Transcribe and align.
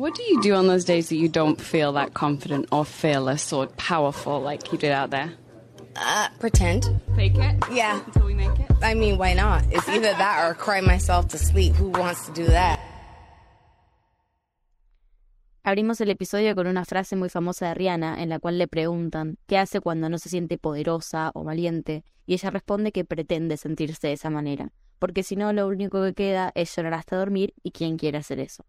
What 0.00 0.14
do 0.14 0.22
you 0.22 0.40
do 0.40 0.54
on 0.54 0.66
those 0.66 0.86
days 0.86 1.10
that 1.10 1.16
you 1.16 1.28
don't 1.28 1.60
feel 1.60 1.92
that 1.92 2.14
confident 2.14 2.72
or 2.72 2.86
fearless 2.86 3.52
or 3.52 3.66
powerful 3.76 4.40
like 4.40 4.72
you 4.72 4.78
did 4.78 4.92
out 4.92 5.10
there? 5.10 5.34
Uh, 5.94 6.30
pretend. 6.38 6.88
Fake 7.14 7.36
it? 7.36 7.62
Yeah. 7.70 8.00
Until 8.06 8.24
we 8.24 8.32
make 8.32 8.58
it? 8.58 8.70
I 8.80 8.94
mean, 8.94 9.18
why 9.18 9.34
not? 9.34 9.62
It's 9.70 9.86
either 9.90 10.14
that 10.16 10.48
or 10.48 10.54
cry 10.54 10.80
myself 10.80 11.28
to 11.28 11.38
sleep. 11.38 11.74
Who 11.74 11.90
wants 11.90 12.24
to 12.24 12.32
do 12.32 12.46
that? 12.46 12.80
Abrimos 15.64 16.00
el 16.00 16.08
episodio 16.08 16.54
con 16.54 16.66
una 16.66 16.86
frase 16.86 17.14
muy 17.14 17.28
famosa 17.28 17.68
de 17.68 17.74
Rihanna 17.74 18.22
en 18.22 18.30
la 18.30 18.38
cual 18.38 18.56
le 18.56 18.68
preguntan 18.68 19.36
qué 19.46 19.58
hace 19.58 19.82
cuando 19.82 20.08
no 20.08 20.16
se 20.16 20.30
siente 20.30 20.56
poderosa 20.56 21.30
o 21.34 21.44
valiente 21.44 22.04
y 22.24 22.32
ella 22.32 22.48
responde 22.48 22.92
que 22.92 23.04
pretende 23.04 23.58
sentirse 23.58 24.06
de 24.06 24.14
esa 24.14 24.30
manera, 24.30 24.72
porque 24.98 25.22
si 25.22 25.36
no 25.36 25.52
lo 25.52 25.66
único 25.68 26.02
que 26.02 26.14
queda 26.14 26.52
es 26.54 26.74
llorar 26.74 26.94
hasta 26.94 27.18
dormir 27.18 27.52
y 27.62 27.72
quién 27.72 27.98
quiere 27.98 28.16
hacer 28.16 28.40
eso. 28.40 28.64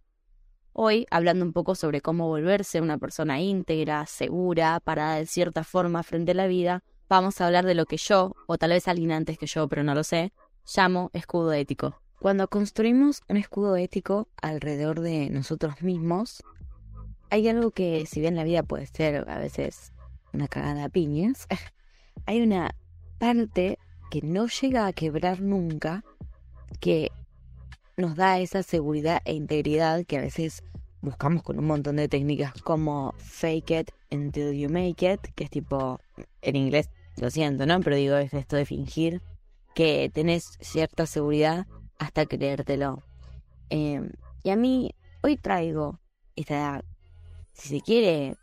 Hoy, 0.74 1.06
hablando 1.12 1.44
un 1.44 1.52
poco 1.52 1.76
sobre 1.76 2.00
cómo 2.00 2.30
volverse 2.30 2.80
una 2.80 2.98
persona 2.98 3.42
íntegra, 3.42 4.06
segura, 4.06 4.80
parada 4.80 5.18
de 5.18 5.26
cierta 5.26 5.66
forma 5.66 6.02
frente 6.02 6.32
a 6.32 6.36
la 6.36 6.48
vida, 6.48 6.82
vamos 7.10 7.42
a 7.42 7.48
hablar 7.48 7.66
de 7.66 7.76
lo 7.76 7.86
que 7.86 7.98
yo, 7.98 8.36
o 8.48 8.58
tal 8.58 8.70
vez 8.70 8.88
alguien 8.88 9.12
antes 9.12 9.38
que 9.38 9.48
yo, 9.48 9.68
pero 9.68 9.84
no 9.84 9.94
lo 9.94 10.06
sé, 10.06 10.32
llamo 10.74 11.10
escudo 11.12 11.52
ético. 11.52 12.02
Cuando 12.20 12.48
construimos 12.48 13.22
un 13.28 13.36
escudo 13.36 13.76
ético 13.76 14.30
alrededor 14.42 15.02
de 15.02 15.30
nosotros 15.30 15.82
mismos, 15.82 16.42
hay 17.30 17.50
algo 17.50 17.72
que, 17.72 18.06
si 18.06 18.22
bien 18.22 18.38
la 18.38 18.46
vida 18.46 18.64
puede 18.64 18.86
ser 18.86 19.30
a 19.30 19.40
veces 19.40 19.92
una 20.32 20.48
cagada 20.48 20.86
a 20.86 20.90
piñas, 20.90 21.48
hay 22.26 22.42
una 22.42 22.76
parte 23.20 23.78
que 24.10 24.22
no 24.22 24.48
llega 24.48 24.88
a 24.88 24.94
quebrar 24.94 25.42
nunca, 25.42 26.06
que 26.80 27.12
nos 27.98 28.16
da 28.16 28.40
esa 28.40 28.64
seguridad 28.64 29.22
e 29.26 29.34
integridad 29.34 30.06
que 30.06 30.18
a 30.18 30.22
veces 30.22 30.64
buscamos 31.02 31.44
con 31.44 31.60
un 31.60 31.66
montón 31.66 31.96
de 31.96 32.08
técnicas 32.08 32.54
como 32.64 33.14
fake 33.18 33.72
it 33.72 33.92
until 34.12 34.52
you 34.54 34.70
make 34.70 35.12
it, 35.12 35.20
que 35.36 35.44
es 35.44 35.50
tipo, 35.50 36.00
en 36.42 36.56
inglés, 36.56 36.90
lo 37.18 37.30
siento, 37.30 37.66
¿no? 37.66 37.80
Pero 37.82 37.96
digo, 37.96 38.16
es 38.18 38.34
esto 38.34 38.56
de 38.56 38.66
fingir 38.66 39.22
que 39.74 40.10
tenés 40.14 40.58
cierta 40.62 41.06
seguridad 41.06 41.66
hasta 41.98 42.26
creértelo. 42.26 43.04
Eh, 43.70 44.02
y 44.44 44.50
a 44.50 44.56
mí, 44.56 44.92
hoy 45.22 45.38
traigo 45.38 46.00
esta 46.36 46.84
si 47.54 47.70
se 47.70 47.82
quiere, 47.82 48.36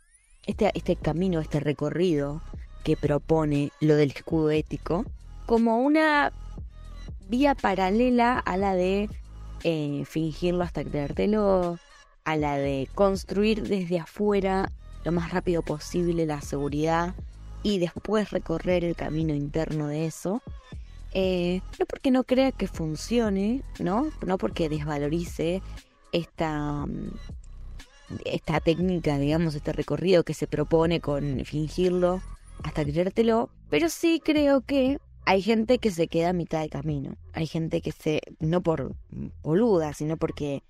este, 0.45 0.71
este 0.73 0.95
camino, 0.95 1.39
este 1.39 1.59
recorrido 1.59 2.41
que 2.83 2.95
propone 2.95 3.71
lo 3.81 3.95
del 3.95 4.11
escudo 4.11 4.51
ético, 4.51 5.05
como 5.45 5.79
una 5.79 6.31
vía 7.27 7.55
paralela 7.55 8.39
a 8.39 8.57
la 8.57 8.75
de 8.75 9.09
eh, 9.63 10.03
fingirlo 10.05 10.63
hasta 10.63 10.83
creértelo, 10.83 11.77
a 12.31 12.37
la 12.37 12.57
de 12.57 12.87
construir 12.93 13.67
desde 13.67 13.99
afuera 13.99 14.71
lo 15.03 15.11
más 15.11 15.31
rápido 15.31 15.61
posible 15.61 16.25
la 16.25 16.41
seguridad 16.41 17.15
y 17.63 17.79
después 17.79 18.31
recorrer 18.31 18.83
el 18.83 18.95
camino 18.95 19.33
interno 19.33 19.87
de 19.87 20.05
eso. 20.05 20.41
Eh, 21.13 21.61
no 21.79 21.85
porque 21.85 22.11
no 22.11 22.23
crea 22.23 22.51
que 22.51 22.67
funcione, 22.67 23.63
¿no? 23.79 24.09
No 24.25 24.37
porque 24.37 24.69
desvalorice 24.69 25.61
esta, 26.11 26.85
mm, 26.85 27.11
esta 28.25 28.59
técnica, 28.59 29.17
digamos, 29.17 29.55
este 29.55 29.73
recorrido 29.73 30.23
que 30.23 30.33
se 30.33 30.47
propone 30.47 30.99
con 30.99 31.43
fingirlo 31.45 32.21
hasta 32.63 32.83
creértelo, 32.83 33.49
pero 33.69 33.89
sí 33.89 34.21
creo 34.23 34.61
que 34.61 34.99
hay 35.25 35.41
gente 35.41 35.79
que 35.79 35.91
se 35.91 36.07
queda 36.07 36.29
a 36.29 36.33
mitad 36.33 36.61
de 36.61 36.69
camino. 36.69 37.15
Hay 37.33 37.47
gente 37.47 37.81
que 37.81 37.91
se, 37.91 38.21
no 38.39 38.61
por 38.61 38.93
boluda, 39.41 39.93
sino 39.93 40.17
porque 40.17 40.63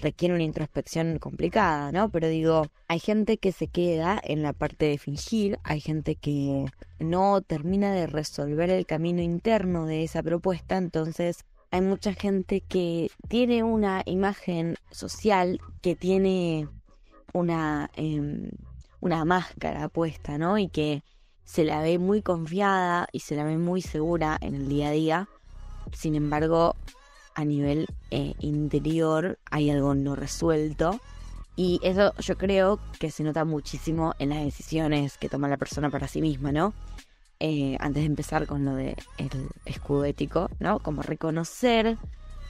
requiere 0.00 0.34
una 0.34 0.44
introspección 0.44 1.18
complicada, 1.18 1.92
¿no? 1.92 2.08
Pero 2.10 2.28
digo, 2.28 2.66
hay 2.88 3.00
gente 3.00 3.38
que 3.38 3.52
se 3.52 3.68
queda 3.68 4.20
en 4.22 4.42
la 4.42 4.52
parte 4.52 4.86
de 4.86 4.98
fingir, 4.98 5.58
hay 5.64 5.80
gente 5.80 6.16
que 6.16 6.66
no 6.98 7.40
termina 7.42 7.92
de 7.92 8.06
resolver 8.06 8.70
el 8.70 8.86
camino 8.86 9.22
interno 9.22 9.86
de 9.86 10.04
esa 10.04 10.22
propuesta, 10.22 10.76
entonces 10.76 11.44
hay 11.70 11.80
mucha 11.80 12.14
gente 12.14 12.60
que 12.60 13.10
tiene 13.28 13.62
una 13.62 14.02
imagen 14.06 14.76
social, 14.90 15.60
que 15.82 15.96
tiene 15.96 16.68
una, 17.32 17.90
em, 17.96 18.50
una 19.00 19.24
máscara 19.24 19.88
puesta, 19.88 20.38
¿no? 20.38 20.58
Y 20.58 20.68
que 20.68 21.02
se 21.44 21.64
la 21.64 21.80
ve 21.80 21.98
muy 21.98 22.22
confiada 22.22 23.08
y 23.12 23.20
se 23.20 23.36
la 23.36 23.44
ve 23.44 23.56
muy 23.58 23.82
segura 23.82 24.36
en 24.40 24.54
el 24.54 24.68
día 24.68 24.88
a 24.88 24.92
día. 24.92 25.28
Sin 25.92 26.14
embargo, 26.14 26.74
a 27.36 27.44
nivel 27.44 27.86
eh, 28.10 28.32
interior 28.40 29.38
hay 29.50 29.70
algo 29.70 29.94
no 29.94 30.16
resuelto. 30.16 30.98
Y 31.54 31.80
eso 31.82 32.12
yo 32.18 32.36
creo 32.36 32.80
que 32.98 33.10
se 33.10 33.22
nota 33.22 33.44
muchísimo 33.44 34.14
en 34.18 34.30
las 34.30 34.44
decisiones 34.44 35.16
que 35.16 35.28
toma 35.28 35.48
la 35.48 35.56
persona 35.56 35.90
para 35.90 36.08
sí 36.08 36.20
misma, 36.20 36.50
¿no? 36.50 36.74
Eh, 37.38 37.76
antes 37.80 38.02
de 38.02 38.06
empezar 38.06 38.46
con 38.46 38.64
lo 38.64 38.74
de 38.74 38.96
el 39.18 39.30
escudo 39.66 40.04
ético, 40.06 40.50
¿no? 40.58 40.80
Como 40.80 41.02
reconocer 41.02 41.98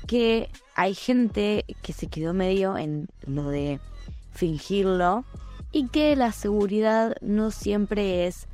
que 0.06 0.48
hay 0.76 0.94
gente 0.94 1.64
que 1.82 1.92
se 1.92 2.06
quedó 2.06 2.32
medio 2.32 2.78
en 2.78 3.08
lo 3.26 3.48
de 3.48 3.80
fingirlo 4.32 5.24
y 5.72 5.88
que 5.88 6.14
la 6.14 6.30
seguridad 6.30 7.16
no 7.20 7.50
siempre 7.50 8.26
es 8.26 8.46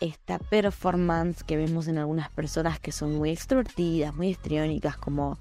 esta 0.00 0.38
performance 0.38 1.42
que 1.44 1.56
vemos 1.56 1.88
en 1.88 1.96
algunas 1.96 2.30
personas 2.30 2.78
que 2.78 2.92
son 2.92 3.16
muy 3.16 3.30
extrovertidas, 3.30 4.14
muy 4.14 4.28
histriónicas, 4.28 4.98
como 4.98 5.38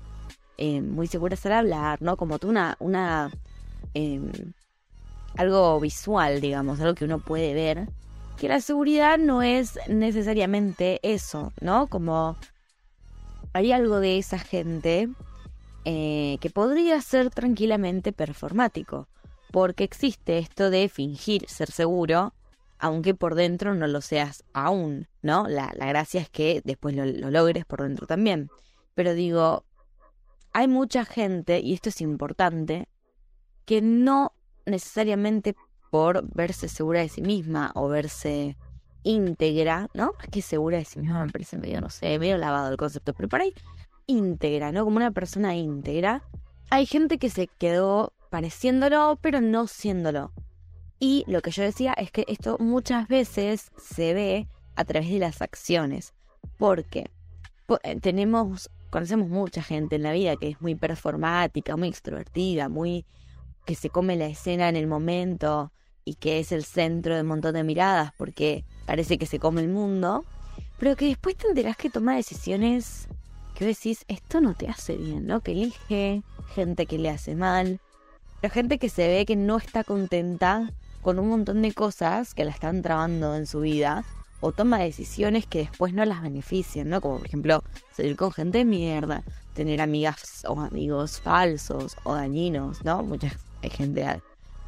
eh, 0.57 0.81
muy 0.81 1.07
seguras 1.07 1.45
al 1.45 1.53
hablar, 1.53 2.01
¿no? 2.01 2.17
Como 2.17 2.39
tú 2.39 2.49
una, 2.49 2.75
una 2.79 3.31
em, 3.93 4.31
algo 5.35 5.79
visual, 5.79 6.41
digamos, 6.41 6.79
algo 6.79 6.95
que 6.95 7.05
uno 7.05 7.19
puede 7.19 7.53
ver, 7.53 7.87
que 8.37 8.47
la 8.47 8.61
seguridad 8.61 9.17
no 9.17 9.41
es 9.41 9.79
necesariamente 9.87 10.99
eso, 11.03 11.53
¿no? 11.61 11.87
Como 11.87 12.37
hay 13.53 13.71
algo 13.71 13.99
de 13.99 14.17
esa 14.17 14.39
gente 14.39 15.09
eh, 15.85 16.37
que 16.41 16.49
podría 16.49 17.01
ser 17.01 17.29
tranquilamente 17.29 18.11
performático, 18.11 19.07
porque 19.51 19.83
existe 19.83 20.37
esto 20.37 20.69
de 20.69 20.89
fingir 20.89 21.47
ser 21.47 21.71
seguro 21.71 22.33
aunque 22.79 23.15
por 23.15 23.35
dentro 23.35 23.73
no 23.73 23.87
lo 23.87 24.01
seas 24.01 24.43
aún, 24.53 25.07
¿no? 25.21 25.47
La, 25.47 25.73
gracia 25.73 26.21
es 26.21 26.29
que 26.29 26.61
después 26.63 26.95
lo, 26.95 27.05
logres 27.05 27.65
por 27.65 27.81
dentro 27.81 28.07
también. 28.07 28.49
Pero 28.93 29.13
digo, 29.13 29.63
hay 30.57 30.67
mucha 30.67 31.05
gente, 31.05 31.59
y 31.59 31.75
esto 31.75 31.89
es 31.89 32.01
importante, 32.01 32.87
que 33.65 33.79
no 33.79 34.33
necesariamente 34.65 35.55
por 35.91 36.27
verse 36.33 36.67
segura 36.67 37.01
de 37.01 37.09
sí 37.09 37.21
misma 37.21 37.71
o 37.75 37.87
verse 37.87 38.57
íntegra, 39.03 39.87
¿no? 39.93 40.13
Es 40.23 40.29
que 40.31 40.41
segura 40.41 40.79
de 40.79 40.85
sí 40.85 40.97
misma 40.97 41.23
me 41.23 41.31
parece 41.31 41.59
medio, 41.59 41.79
no 41.79 41.91
sé, 41.91 42.17
medio 42.17 42.39
lavado 42.39 42.71
el 42.71 42.77
concepto, 42.77 43.13
pero 43.13 43.29
para 43.29 43.43
ahí 43.43 43.53
íntegra, 44.07 44.71
¿no? 44.71 44.83
Como 44.83 44.97
una 44.97 45.11
persona 45.11 45.55
íntegra. 45.55 46.23
Hay 46.71 46.87
gente 46.87 47.19
que 47.19 47.29
se 47.29 47.45
quedó 47.45 48.13
pareciéndolo, 48.31 49.19
pero 49.21 49.41
no 49.41 49.67
siéndolo. 49.67 50.33
Y 50.97 51.23
lo 51.27 51.43
que 51.43 51.51
yo 51.51 51.61
decía 51.61 51.93
es 51.93 52.09
que 52.09 52.25
esto 52.27 52.57
muchas 52.59 53.07
veces 53.07 53.69
se 53.77 54.15
ve 54.15 54.47
a 54.75 54.85
través 54.85 55.11
de 55.11 55.19
las 55.19 55.43
acciones. 55.43 56.15
Porque 56.57 57.11
eh, 57.83 57.99
tenemos, 57.99 58.71
conocemos 58.89 59.29
mucha 59.29 59.61
gente 59.61 59.95
en 59.95 60.03
la 60.03 60.11
vida 60.11 60.35
que 60.35 60.49
es 60.49 60.61
muy 60.61 60.75
performática, 60.75 61.75
muy 61.75 61.89
extrovertida, 61.89 62.69
muy 62.69 63.05
que 63.65 63.75
se 63.75 63.89
come 63.89 64.15
la 64.15 64.27
escena 64.27 64.69
en 64.69 64.75
el 64.75 64.87
momento 64.87 65.71
y 66.05 66.15
que 66.15 66.39
es 66.39 66.51
el 66.51 66.63
centro 66.63 67.15
de 67.15 67.21
un 67.21 67.27
montón 67.27 67.53
de 67.53 67.63
miradas 67.63 68.11
porque 68.17 68.63
parece 68.85 69.17
que 69.17 69.25
se 69.25 69.39
come 69.39 69.61
el 69.61 69.67
mundo, 69.67 70.23
pero 70.79 70.95
que 70.95 71.07
después 71.07 71.35
te 71.35 71.47
enterás 71.47 71.75
que 71.75 71.89
toma 71.89 72.15
decisiones 72.15 73.07
que 73.55 73.65
decís, 73.65 74.05
esto 74.07 74.39
no 74.39 74.53
te 74.53 74.69
hace 74.69 74.95
bien, 74.95 75.25
¿no? 75.25 75.41
Que 75.41 75.51
elige 75.51 76.23
gente 76.53 76.85
que 76.85 76.97
le 76.97 77.09
hace 77.09 77.35
mal, 77.35 77.81
la 78.41 78.49
gente 78.49 78.77
que 78.77 78.89
se 78.89 79.07
ve 79.07 79.25
que 79.25 79.35
no 79.35 79.57
está 79.57 79.83
contenta 79.83 80.71
con 81.01 81.19
un 81.19 81.27
montón 81.27 81.61
de 81.61 81.73
cosas 81.73 82.33
que 82.33 82.45
la 82.45 82.51
están 82.51 82.81
trabando 82.81 83.35
en 83.35 83.47
su 83.47 83.61
vida 83.61 84.05
o 84.39 84.51
toma 84.51 84.79
decisiones 84.79 85.45
que 85.45 85.59
después 85.59 85.93
no 85.93 86.05
las 86.05 86.21
benefician, 86.21 86.89
¿no? 86.89 87.01
Como 87.01 87.17
por 87.17 87.27
ejemplo 87.27 87.63
salir 87.91 88.15
con 88.15 88.31
gente 88.31 88.59
de 88.59 88.65
mierda, 88.65 89.23
tener 89.53 89.81
amigas 89.81 90.43
o 90.47 90.59
amigos 90.59 91.19
falsos 91.19 91.95
o 92.03 92.13
dañinos, 92.13 92.83
¿no? 92.83 93.01
Mucha 93.03 93.31
gente 93.63 94.21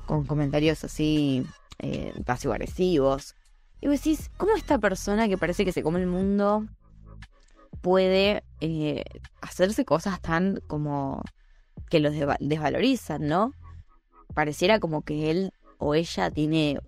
con 0.05 0.25
comentarios 0.25 0.83
así 0.83 1.45
eh, 1.77 2.13
pasivo-agresivos. 2.25 3.35
Y 3.81 3.87
vos 3.87 3.97
decís, 3.97 4.31
¿cómo 4.37 4.55
esta 4.55 4.79
persona 4.79 5.27
que 5.27 5.37
parece 5.37 5.63
que 5.63 5.71
se 5.71 5.83
come 5.83 6.01
el 6.01 6.07
mundo 6.07 6.65
puede 7.81 8.43
eh, 8.59 9.03
hacerse 9.41 9.85
cosas 9.85 10.19
tan 10.21 10.59
como 10.67 11.21
que 11.89 11.99
los 11.99 12.13
desvalorizan, 12.39 13.27
¿no? 13.27 13.53
Pareciera 14.33 14.79
como 14.79 15.03
que 15.03 15.31
él 15.31 15.53
o 15.77 15.95
ella 15.95 16.29
tiene 16.29 16.79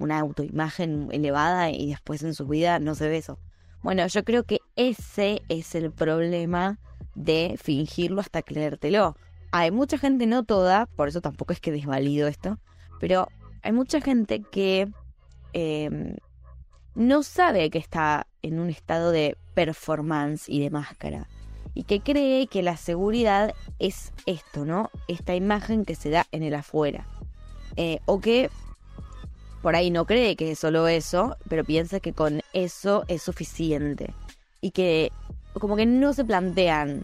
una 0.00 0.18
autoimagen 0.18 1.08
elevada 1.12 1.70
y 1.70 1.90
después 1.90 2.22
en 2.22 2.34
su 2.34 2.46
vida 2.46 2.78
no 2.78 2.94
se 2.94 3.08
ve 3.08 3.18
eso. 3.18 3.38
Bueno, 3.82 4.06
yo 4.06 4.24
creo 4.24 4.44
que 4.44 4.58
ese 4.76 5.42
es 5.48 5.74
el 5.74 5.92
problema 5.92 6.78
de 7.14 7.56
fingirlo 7.62 8.20
hasta 8.20 8.42
creértelo. 8.42 9.16
hay 9.52 9.70
mucha 9.70 9.98
gente, 9.98 10.26
no 10.26 10.44
toda, 10.44 10.86
por 10.86 11.08
eso 11.08 11.20
tampoco 11.20 11.52
es 11.52 11.60
que 11.60 11.72
desvalido 11.72 12.28
esto, 12.28 12.58
pero 12.98 13.28
hay 13.62 13.72
mucha 13.72 14.00
gente 14.00 14.42
que 14.42 14.88
em, 15.52 16.16
no 16.94 17.22
sabe 17.22 17.70
que 17.70 17.78
está 17.78 18.26
en 18.42 18.58
un 18.58 18.70
estado 18.70 19.10
de 19.10 19.36
performance 19.54 20.48
y 20.48 20.60
de 20.60 20.70
máscara. 20.70 21.28
Y 21.74 21.84
que 21.84 22.00
cree 22.00 22.46
que 22.46 22.62
la 22.62 22.76
seguridad 22.76 23.54
es 23.78 24.12
esto, 24.26 24.64
¿no? 24.64 24.90
Esta 25.08 25.34
imagen 25.34 25.84
que 25.84 25.94
se 25.94 26.10
da 26.10 26.26
en 26.32 26.42
el 26.42 26.54
afuera. 26.54 27.06
Eh, 27.76 28.00
o 28.06 28.20
que 28.20 28.50
por 29.62 29.76
ahí 29.76 29.90
no 29.90 30.06
cree 30.06 30.36
que 30.36 30.52
es 30.52 30.58
solo 30.58 30.88
eso, 30.88 31.36
pero 31.48 31.64
piensa 31.64 32.00
que 32.00 32.12
con 32.12 32.42
eso 32.52 33.04
es 33.08 33.22
suficiente. 33.22 34.14
Y 34.60 34.70
que 34.70 35.12
como 35.54 35.76
que 35.76 35.86
no 35.86 36.12
se 36.12 36.24
plantean 36.24 37.02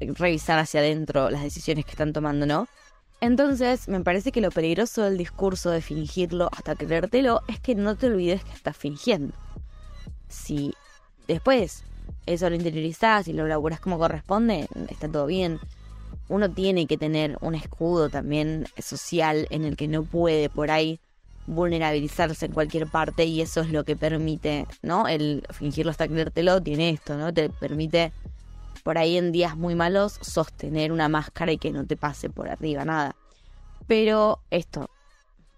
revisar 0.00 0.58
hacia 0.58 0.80
adentro 0.80 1.30
las 1.30 1.42
decisiones 1.42 1.84
que 1.84 1.92
están 1.92 2.12
tomando, 2.12 2.46
¿no? 2.46 2.68
Entonces, 3.20 3.88
me 3.88 4.00
parece 4.00 4.32
que 4.32 4.40
lo 4.40 4.50
peligroso 4.50 5.02
del 5.02 5.16
discurso 5.16 5.70
de 5.70 5.80
fingirlo 5.80 6.50
hasta 6.52 6.74
creértelo 6.74 7.40
es 7.48 7.58
que 7.58 7.74
no 7.74 7.96
te 7.96 8.08
olvides 8.08 8.44
que 8.44 8.52
estás 8.52 8.76
fingiendo. 8.76 9.34
Si 10.28 10.74
después 11.26 11.84
eso 12.26 12.50
lo 12.50 12.56
interiorizás 12.56 13.28
y 13.28 13.32
lo 13.32 13.46
laburas 13.46 13.80
como 13.80 13.98
corresponde, 13.98 14.68
está 14.88 15.08
todo 15.10 15.26
bien. 15.26 15.58
Uno 16.28 16.50
tiene 16.50 16.86
que 16.86 16.98
tener 16.98 17.38
un 17.40 17.54
escudo 17.54 18.10
también 18.10 18.66
social 18.78 19.46
en 19.50 19.64
el 19.64 19.76
que 19.76 19.88
no 19.88 20.02
puede 20.02 20.48
por 20.50 20.70
ahí 20.70 21.00
vulnerabilizarse 21.46 22.46
en 22.46 22.52
cualquier 22.52 22.86
parte 22.86 23.24
y 23.24 23.40
eso 23.40 23.60
es 23.60 23.70
lo 23.70 23.84
que 23.84 23.96
permite, 23.96 24.66
¿no? 24.82 25.08
El 25.08 25.46
fingirlo 25.50 25.90
hasta 25.90 26.08
creértelo 26.08 26.62
tiene 26.62 26.90
esto, 26.90 27.16
¿no? 27.16 27.32
Te 27.32 27.50
permite 27.50 28.12
por 28.82 28.98
ahí 28.98 29.16
en 29.16 29.32
días 29.32 29.56
muy 29.56 29.74
malos 29.74 30.18
sostener 30.20 30.92
una 30.92 31.08
máscara 31.08 31.52
y 31.52 31.58
que 31.58 31.70
no 31.70 31.86
te 31.86 31.96
pase 31.96 32.30
por 32.30 32.48
arriba 32.48 32.84
nada. 32.84 33.16
Pero 33.86 34.40
esto, 34.50 34.88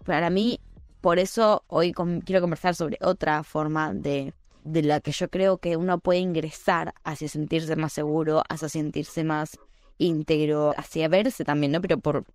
para 0.05 0.29
mí, 0.29 0.59
por 1.01 1.19
eso 1.19 1.63
hoy 1.67 1.93
quiero 2.25 2.41
conversar 2.41 2.75
sobre 2.75 2.97
otra 3.01 3.43
forma 3.43 3.93
de, 3.93 4.33
de 4.63 4.81
la 4.83 4.99
que 4.99 5.11
yo 5.11 5.29
creo 5.29 5.57
que 5.57 5.77
uno 5.77 5.99
puede 5.99 6.19
ingresar 6.19 6.93
hacia 7.03 7.29
sentirse 7.29 7.75
más 7.75 7.93
seguro, 7.93 8.43
hacia 8.49 8.69
sentirse 8.69 9.23
más 9.23 9.57
íntegro, 9.97 10.73
hacia 10.77 11.07
verse 11.07 11.45
también, 11.45 11.71
¿no? 11.71 11.81
Pero 11.81 11.99
por 11.99 12.25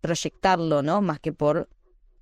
proyectarlo, 0.00 0.82
¿no? 0.82 1.00
Más 1.00 1.20
que 1.20 1.32
por 1.32 1.68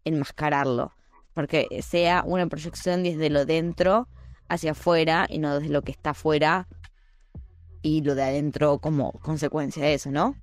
enmascararlo. 0.07 0.93
Porque 1.35 1.69
sea 1.83 2.23
una 2.25 2.47
proyección 2.47 3.03
desde 3.03 3.29
lo 3.29 3.45
dentro 3.45 4.09
hacia 4.49 4.71
afuera 4.71 5.27
y 5.29 5.39
no 5.39 5.59
desde 5.59 5.73
lo 5.73 5.83
que 5.83 5.93
está 5.93 6.11
afuera 6.11 6.67
y 7.83 8.03
lo 8.03 8.15
de 8.15 8.23
adentro 8.23 8.79
como 8.79 9.13
consecuencia 9.13 9.85
de 9.85 9.95
eso, 9.95 10.11
¿no? 10.11 10.35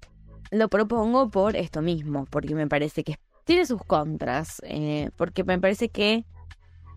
Lo 0.52 0.70
propongo 0.70 1.32
por 1.32 1.56
esto 1.56 1.82
mismo, 1.82 2.26
porque 2.30 2.54
me 2.54 2.68
parece 2.68 3.04
que 3.04 3.18
tiene 3.44 3.66
sus 3.66 3.84
contras, 3.84 4.62
eh, 4.64 5.10
porque 5.18 5.44
me 5.44 5.60
parece 5.60 5.90
que 5.90 6.26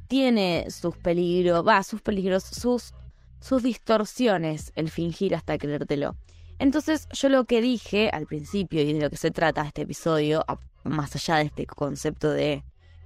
tiene 0.09 0.67
sus 0.71 0.97
peligros, 0.97 1.67
va, 1.67 1.83
sus 1.83 2.01
peligros, 2.01 2.45
sus, 2.45 2.95
sus 3.41 3.63
distorsiones 3.63 4.73
el 4.77 4.91
fingir 4.91 5.35
hasta 5.35 5.59
creértelo. 5.59 6.17
Entonces 6.59 7.09
yo 7.13 7.29
lo 7.29 7.45
que 7.45 7.61
dije 7.61 8.11
al 8.13 8.27
principio 8.27 8.83
y 8.83 8.93
de 8.93 9.01
lo 9.01 9.11
que 9.11 9.17
se 9.17 9.31
trata 9.31 9.67
este 9.67 9.83
episodio, 9.83 10.45
más 10.87 11.15
allá 11.15 11.37
de 11.37 11.45
este 11.45 11.67
concepto 11.67 12.31
de 12.31 12.63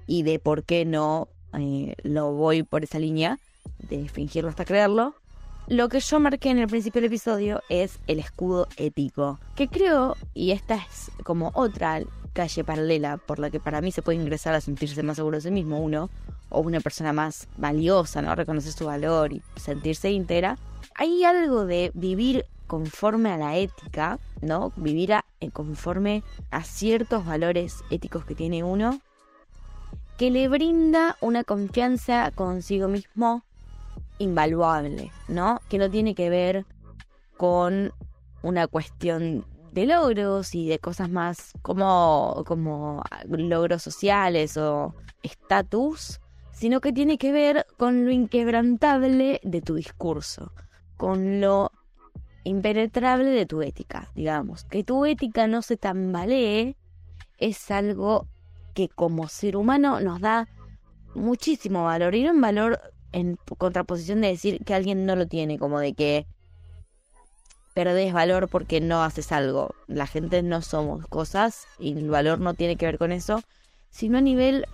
y 0.07 0.23
de 0.23 0.39
por 0.39 0.65
qué 0.65 0.85
no 0.85 1.29
eh, 1.53 1.95
lo 2.03 2.33
voy 2.33 2.63
por 2.63 2.85
esa 2.85 2.99
línea 2.99 3.39
de 3.79 4.09
fingirlo 4.09 4.51
hasta 4.51 4.65
creerlo, 4.65 5.15
lo 5.67 5.89
que 5.89 6.01
yo 6.01 6.19
marqué 6.19 6.51
en 6.51 6.59
el 6.59 6.67
principio 6.67 7.01
del 7.01 7.09
episodio 7.09 7.63
es 7.69 8.01
el 8.07 8.19
escudo 8.19 8.67
ético, 8.77 9.39
que 9.55 9.69
creo, 9.69 10.17
y 10.35 10.51
esta 10.51 10.75
es 10.75 11.11
como 11.23 11.53
otra 11.55 12.03
calle 12.33 12.65
paralela 12.65 13.19
por 13.19 13.39
la 13.39 13.51
que 13.51 13.61
para 13.61 13.81
mí 13.81 13.93
se 13.93 14.03
puede 14.03 14.19
ingresar 14.19 14.55
a 14.55 14.61
sentirse 14.61 15.03
más 15.03 15.17
seguro 15.17 15.37
de 15.37 15.43
sí 15.43 15.51
mismo 15.51 15.81
uno, 15.81 16.11
o 16.49 16.61
una 16.61 16.81
persona 16.81 17.13
más 17.13 17.49
valiosa, 17.57 18.21
¿no? 18.21 18.35
Reconocer 18.35 18.73
su 18.73 18.87
valor 18.87 19.33
y 19.33 19.43
sentirse 19.57 20.11
íntegra. 20.11 20.59
Hay 20.97 21.25
algo 21.25 21.65
de 21.65 21.93
vivir 21.95 22.45
conforme 22.67 23.31
a 23.31 23.39
la 23.39 23.57
ética, 23.57 24.19
¿no? 24.41 24.73
Vivir 24.77 25.13
eh, 25.13 25.51
conforme 25.51 26.23
a 26.51 26.63
ciertos 26.63 27.25
valores 27.27 27.83
éticos 27.91 28.25
que 28.25 28.35
tiene 28.35 28.63
uno, 28.63 29.01
que 30.17 30.31
le 30.31 30.49
brinda 30.49 31.17
una 31.21 31.45
confianza 31.45 32.31
consigo 32.33 32.89
mismo 32.89 33.43
invaluable, 34.19 35.11
¿no? 35.29 35.61
Que 35.69 35.79
no 35.79 35.91
tiene 35.91 36.15
que 36.15 36.29
ver 36.29 36.67
con 37.37 37.93
una 38.43 38.67
cuestión 38.67 39.47
de 39.73 39.87
logros 39.87 40.55
y 40.55 40.69
de 40.69 40.79
cosas 40.79 41.09
más 41.09 41.53
como, 41.63 42.45
como 42.47 43.03
logros 43.29 43.83
sociales 43.83 44.57
o 44.57 44.95
estatus, 45.23 46.21
sino 46.53 46.81
que 46.81 46.93
tiene 46.93 47.17
que 47.17 47.33
ver 47.33 47.67
con 47.79 48.05
lo 48.05 48.11
inquebrantable 48.11 49.41
de 49.43 49.63
tu 49.63 49.75
discurso, 49.75 50.53
con 50.97 51.41
lo 51.41 51.73
impenetrable 52.45 53.31
de 53.31 53.47
tu 53.47 53.63
ética, 53.63 54.11
digamos. 54.15 54.65
Que 54.65 54.85
tu 54.85 55.05
ética 55.05 55.47
no 55.47 55.63
se 55.63 55.77
tambalee 55.77 56.77
es 57.39 57.71
algo 57.71 58.27
que 58.75 58.89
como 58.89 59.29
ser 59.29 59.57
humano 59.57 60.01
nos 60.01 60.21
da 60.21 60.49
muchísimo 61.15 61.85
valor 61.85 62.15
y 62.15 62.23
no 62.23 62.31
un 62.33 62.41
valor 62.41 62.81
en 63.13 63.37
contraposición 63.59 64.21
de 64.21 64.29
decir 64.29 64.65
que 64.65 64.75
alguien 64.75 65.07
no 65.07 65.17
lo 65.17 65.27
tiene, 65.27 65.59
como 65.59 65.81
de 65.81 65.95
que 65.95 66.27
perdés 67.75 68.13
valor 68.13 68.49
porque 68.49 68.81
no 68.81 69.03
haces 69.03 69.33
algo. 69.33 69.75
La 69.87 70.07
gente 70.07 70.43
no 70.43 70.63
somos 70.63 71.07
cosas 71.07 71.67
y 71.79 71.93
el 71.93 72.11
valor 72.11 72.41
no 72.41 72.55
tiene 72.55 72.77
que 72.77 72.87
ver 72.87 72.99
con 72.99 73.13
eso, 73.13 73.43
sino 73.91 74.19
a 74.19 74.21
nivel 74.21 74.67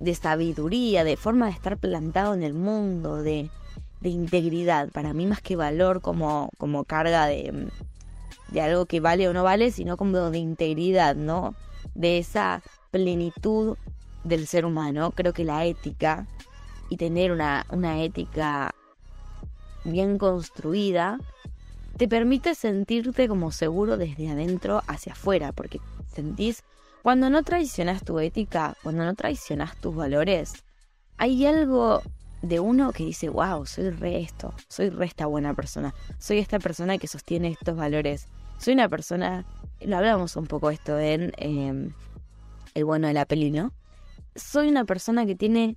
de 0.00 0.14
sabiduría, 0.14 1.04
de 1.04 1.16
forma 1.16 1.46
de 1.46 1.52
estar 1.52 1.78
plantado 1.78 2.34
en 2.34 2.42
el 2.42 2.54
mundo, 2.54 3.22
de, 3.22 3.50
de 4.04 4.10
integridad. 4.10 4.90
Para 4.90 5.14
mí 5.14 5.26
más 5.26 5.40
que 5.40 5.56
valor 5.56 6.00
como, 6.02 6.50
como 6.58 6.84
carga 6.84 7.26
de, 7.26 7.68
de 8.48 8.60
algo 8.60 8.86
que 8.86 9.00
vale 9.00 9.26
o 9.28 9.32
no 9.32 9.42
vale, 9.42 9.72
sino 9.72 9.96
como 9.96 10.30
de 10.30 10.38
integridad, 10.38 11.16
¿no? 11.16 11.54
De 11.94 12.18
esa 12.18 12.62
plenitud 12.90 13.76
del 14.22 14.46
ser 14.46 14.66
humano. 14.66 15.10
Creo 15.12 15.32
que 15.32 15.44
la 15.44 15.64
ética 15.64 16.26
y 16.90 16.98
tener 16.98 17.32
una, 17.32 17.64
una 17.70 18.02
ética 18.02 18.74
bien 19.84 20.18
construida, 20.18 21.18
te 21.96 22.06
permite 22.06 22.54
sentirte 22.54 23.26
como 23.26 23.52
seguro 23.52 23.96
desde 23.96 24.28
adentro 24.28 24.82
hacia 24.86 25.12
afuera, 25.12 25.52
porque 25.52 25.80
sentís, 26.12 26.62
cuando 27.02 27.30
no 27.30 27.42
traicionas 27.42 28.04
tu 28.04 28.18
ética, 28.18 28.76
cuando 28.82 29.04
no 29.04 29.14
traicionas 29.14 29.76
tus 29.80 29.94
valores, 29.94 30.64
hay 31.16 31.46
algo 31.46 32.02
de 32.44 32.60
uno 32.60 32.92
que 32.92 33.04
dice, 33.04 33.28
wow, 33.28 33.66
soy 33.66 33.90
re 33.90 34.20
esto, 34.20 34.54
soy 34.68 34.90
re 34.90 35.06
esta 35.06 35.26
buena 35.26 35.54
persona, 35.54 35.94
soy 36.18 36.38
esta 36.38 36.58
persona 36.58 36.98
que 36.98 37.06
sostiene 37.06 37.48
estos 37.48 37.76
valores, 37.76 38.28
soy 38.58 38.74
una 38.74 38.88
persona, 38.88 39.44
lo 39.80 39.96
hablamos 39.96 40.36
un 40.36 40.46
poco 40.46 40.70
esto 40.70 40.98
en 40.98 41.32
em, 41.38 41.92
El 42.74 42.84
bueno 42.84 43.08
de 43.08 43.14
la 43.14 43.24
peli, 43.24 43.50
¿no? 43.50 43.72
Soy 44.36 44.68
una 44.68 44.84
persona 44.84 45.26
que 45.26 45.34
tiene 45.34 45.76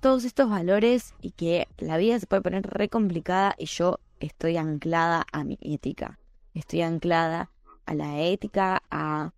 todos 0.00 0.24
estos 0.24 0.48
valores 0.48 1.14
y 1.20 1.32
que 1.32 1.68
la 1.78 1.96
vida 1.96 2.18
se 2.18 2.26
puede 2.26 2.42
poner 2.42 2.66
re 2.66 2.88
complicada 2.88 3.54
y 3.58 3.66
yo 3.66 3.98
estoy 4.20 4.56
anclada 4.56 5.26
a 5.32 5.44
mi 5.44 5.58
ética. 5.60 6.18
Estoy 6.54 6.82
anclada 6.82 7.50
a 7.86 7.94
la 7.94 8.20
ética, 8.20 8.82
a, 8.90 9.32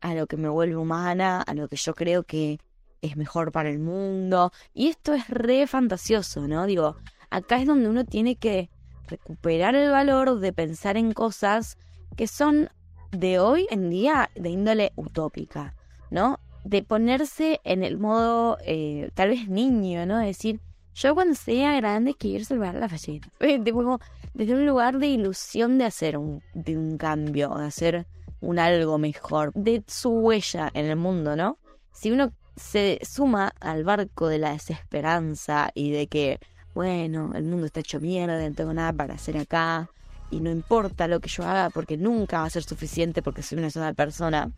a 0.00 0.14
lo 0.14 0.26
que 0.26 0.36
me 0.36 0.48
vuelve 0.48 0.76
humana, 0.76 1.42
a 1.42 1.54
lo 1.54 1.68
que 1.68 1.76
yo 1.76 1.94
creo 1.94 2.22
que 2.22 2.58
es 3.02 3.16
mejor 3.16 3.52
para 3.52 3.68
el 3.68 3.78
mundo. 3.78 4.52
Y 4.74 4.88
esto 4.88 5.14
es 5.14 5.28
re 5.28 5.66
fantasioso, 5.66 6.48
¿no? 6.48 6.66
Digo, 6.66 6.96
acá 7.30 7.58
es 7.58 7.66
donde 7.66 7.88
uno 7.88 8.04
tiene 8.04 8.36
que 8.36 8.70
recuperar 9.06 9.74
el 9.74 9.90
valor 9.90 10.40
de 10.40 10.52
pensar 10.52 10.96
en 10.96 11.12
cosas 11.12 11.78
que 12.16 12.26
son 12.26 12.70
de 13.12 13.38
hoy 13.38 13.66
en 13.70 13.90
día 13.90 14.30
de 14.34 14.50
índole 14.50 14.92
utópica, 14.96 15.74
¿no? 16.10 16.40
de 16.66 16.82
ponerse 16.82 17.60
en 17.62 17.84
el 17.84 17.96
modo 17.96 18.58
eh, 18.64 19.10
tal 19.14 19.30
vez 19.30 19.48
niño, 19.48 20.04
¿no? 20.04 20.18
decir, 20.18 20.60
yo 20.94 21.14
cuando 21.14 21.34
sea 21.34 21.76
grande 21.76 22.14
quiero 22.14 22.44
salvar 22.44 22.74
la 22.74 22.88
ballena. 22.88 23.28
desde 24.34 24.54
un 24.54 24.66
lugar 24.66 24.98
de 24.98 25.06
ilusión 25.06 25.78
de 25.78 25.84
hacer 25.84 26.18
un, 26.18 26.42
de 26.54 26.76
un 26.76 26.98
cambio, 26.98 27.54
de 27.54 27.66
hacer 27.66 28.06
un 28.40 28.58
algo 28.58 28.98
mejor, 28.98 29.52
de 29.54 29.84
su 29.86 30.10
huella 30.10 30.70
en 30.74 30.86
el 30.86 30.96
mundo, 30.96 31.36
¿no? 31.36 31.58
Si 31.92 32.10
uno 32.10 32.32
se 32.56 32.98
suma 33.02 33.52
al 33.60 33.84
barco 33.84 34.28
de 34.28 34.38
la 34.38 34.52
desesperanza 34.52 35.70
y 35.74 35.90
de 35.90 36.06
que, 36.06 36.40
bueno, 36.74 37.32
el 37.34 37.44
mundo 37.44 37.66
está 37.66 37.80
hecho 37.80 38.00
mierda, 38.00 38.48
no 38.48 38.54
tengo 38.54 38.72
nada 38.72 38.92
para 38.92 39.14
hacer 39.14 39.36
acá, 39.36 39.90
y 40.30 40.40
no 40.40 40.50
importa 40.50 41.06
lo 41.08 41.20
que 41.20 41.28
yo 41.28 41.44
haga 41.44 41.70
porque 41.70 41.96
nunca 41.96 42.40
va 42.40 42.46
a 42.46 42.50
ser 42.50 42.62
suficiente 42.62 43.22
porque 43.22 43.42
soy 43.42 43.58
una 43.58 43.70
sola 43.70 43.92
persona, 43.92 44.50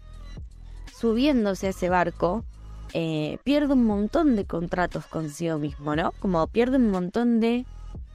subiéndose 0.98 1.66
a 1.66 1.70
ese 1.70 1.88
barco, 1.88 2.44
eh, 2.94 3.38
pierde 3.44 3.74
un 3.74 3.84
montón 3.84 4.36
de 4.36 4.44
contratos 4.44 5.06
consigo 5.06 5.58
mismo, 5.58 5.94
¿no? 5.94 6.12
Como 6.20 6.46
pierde 6.46 6.76
un 6.76 6.90
montón 6.90 7.40
de 7.40 7.66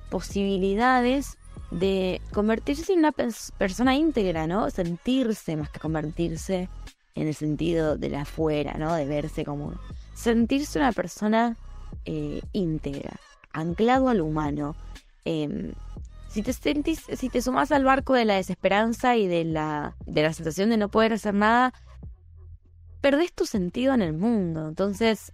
posibilidades 0.10 1.38
de 1.72 2.22
convertirse 2.32 2.94
en 2.94 3.00
una 3.00 3.12
persona 3.12 3.96
íntegra, 3.96 4.48
¿no? 4.48 4.70
Sentirse 4.70 5.56
más 5.56 5.70
que 5.70 5.80
convertirse 5.80 6.70
en 7.16 7.28
el 7.28 7.36
sentido 7.36 7.98
de 7.98 8.10
la 8.10 8.22
afuera, 8.22 8.76
¿no? 8.78 8.94
De 8.94 9.06
verse 9.06 9.46
como... 9.46 9.74
Sentirse 10.14 10.78
una 10.78 10.92
persona 10.92 11.58
eh, 12.06 12.42
íntegra, 12.54 13.20
anclado 13.52 14.10
al 14.10 14.22
humano. 14.22 14.76
Em, 15.26 15.74
si 16.30 16.44
te 16.44 16.54
sentís, 16.54 17.04
si 17.16 17.30
te 17.30 17.42
sumas 17.42 17.72
al 17.72 17.84
barco 17.84 18.14
de 18.14 18.26
la 18.26 18.36
desesperanza 18.36 19.16
y 19.16 19.28
de 19.28 19.44
la, 19.44 19.96
de 20.06 20.22
la 20.22 20.34
sensación 20.34 20.70
de 20.70 20.78
no 20.78 20.90
poder 20.90 21.14
hacer 21.14 21.34
nada, 21.34 21.74
perdés 23.02 23.34
tu 23.34 23.46
sentido 23.46 23.94
en 23.94 24.02
el 24.02 24.14
mundo. 24.14 24.68
Entonces, 24.68 25.34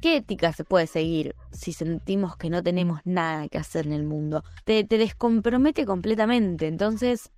¿Qué 0.00 0.18
ética 0.18 0.52
se 0.52 0.62
puede 0.62 0.86
seguir 0.86 1.34
si 1.50 1.72
sentimos 1.72 2.36
que 2.36 2.50
no 2.50 2.62
tenemos 2.62 3.00
nada 3.04 3.48
que 3.48 3.58
hacer 3.58 3.86
en 3.86 3.92
el 3.92 4.04
mundo? 4.04 4.44
Te, 4.64 4.84
descompromete 4.84 5.84
completamente. 5.86 6.68
Entonces, 6.68 7.30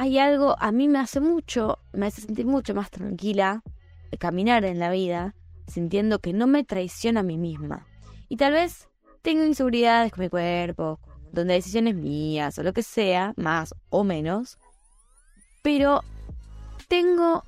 hay 0.00 0.18
algo, 0.18 0.56
a 0.58 0.72
mí 0.72 0.88
me 0.88 0.98
hace 0.98 1.20
mucho, 1.20 1.78
me 1.92 2.06
hace 2.06 2.22
sentir 2.22 2.46
mucho 2.46 2.74
más 2.74 2.90
tranquila 2.90 3.62
caminar 4.18 4.64
en 4.64 4.78
la 4.78 4.90
vida, 4.90 5.34
sintiendo 5.66 6.20
que 6.20 6.32
no 6.32 6.46
me 6.46 6.64
traiciona 6.64 7.20
a 7.20 7.22
mí 7.22 7.36
misma. 7.36 7.86
Y 8.30 8.38
tal 8.38 8.54
vez 8.54 8.88
tengo 9.20 9.44
inseguridades 9.44 10.10
con 10.10 10.24
mi 10.24 10.30
cuerpo, 10.30 11.00
donde 11.32 11.52
decisiones 11.52 11.96
mías 11.96 12.58
o 12.58 12.62
lo 12.62 12.72
que 12.72 12.82
sea, 12.82 13.34
más 13.36 13.74
o 13.90 14.02
menos, 14.02 14.56
pero 15.60 16.00
tengo 16.88 17.44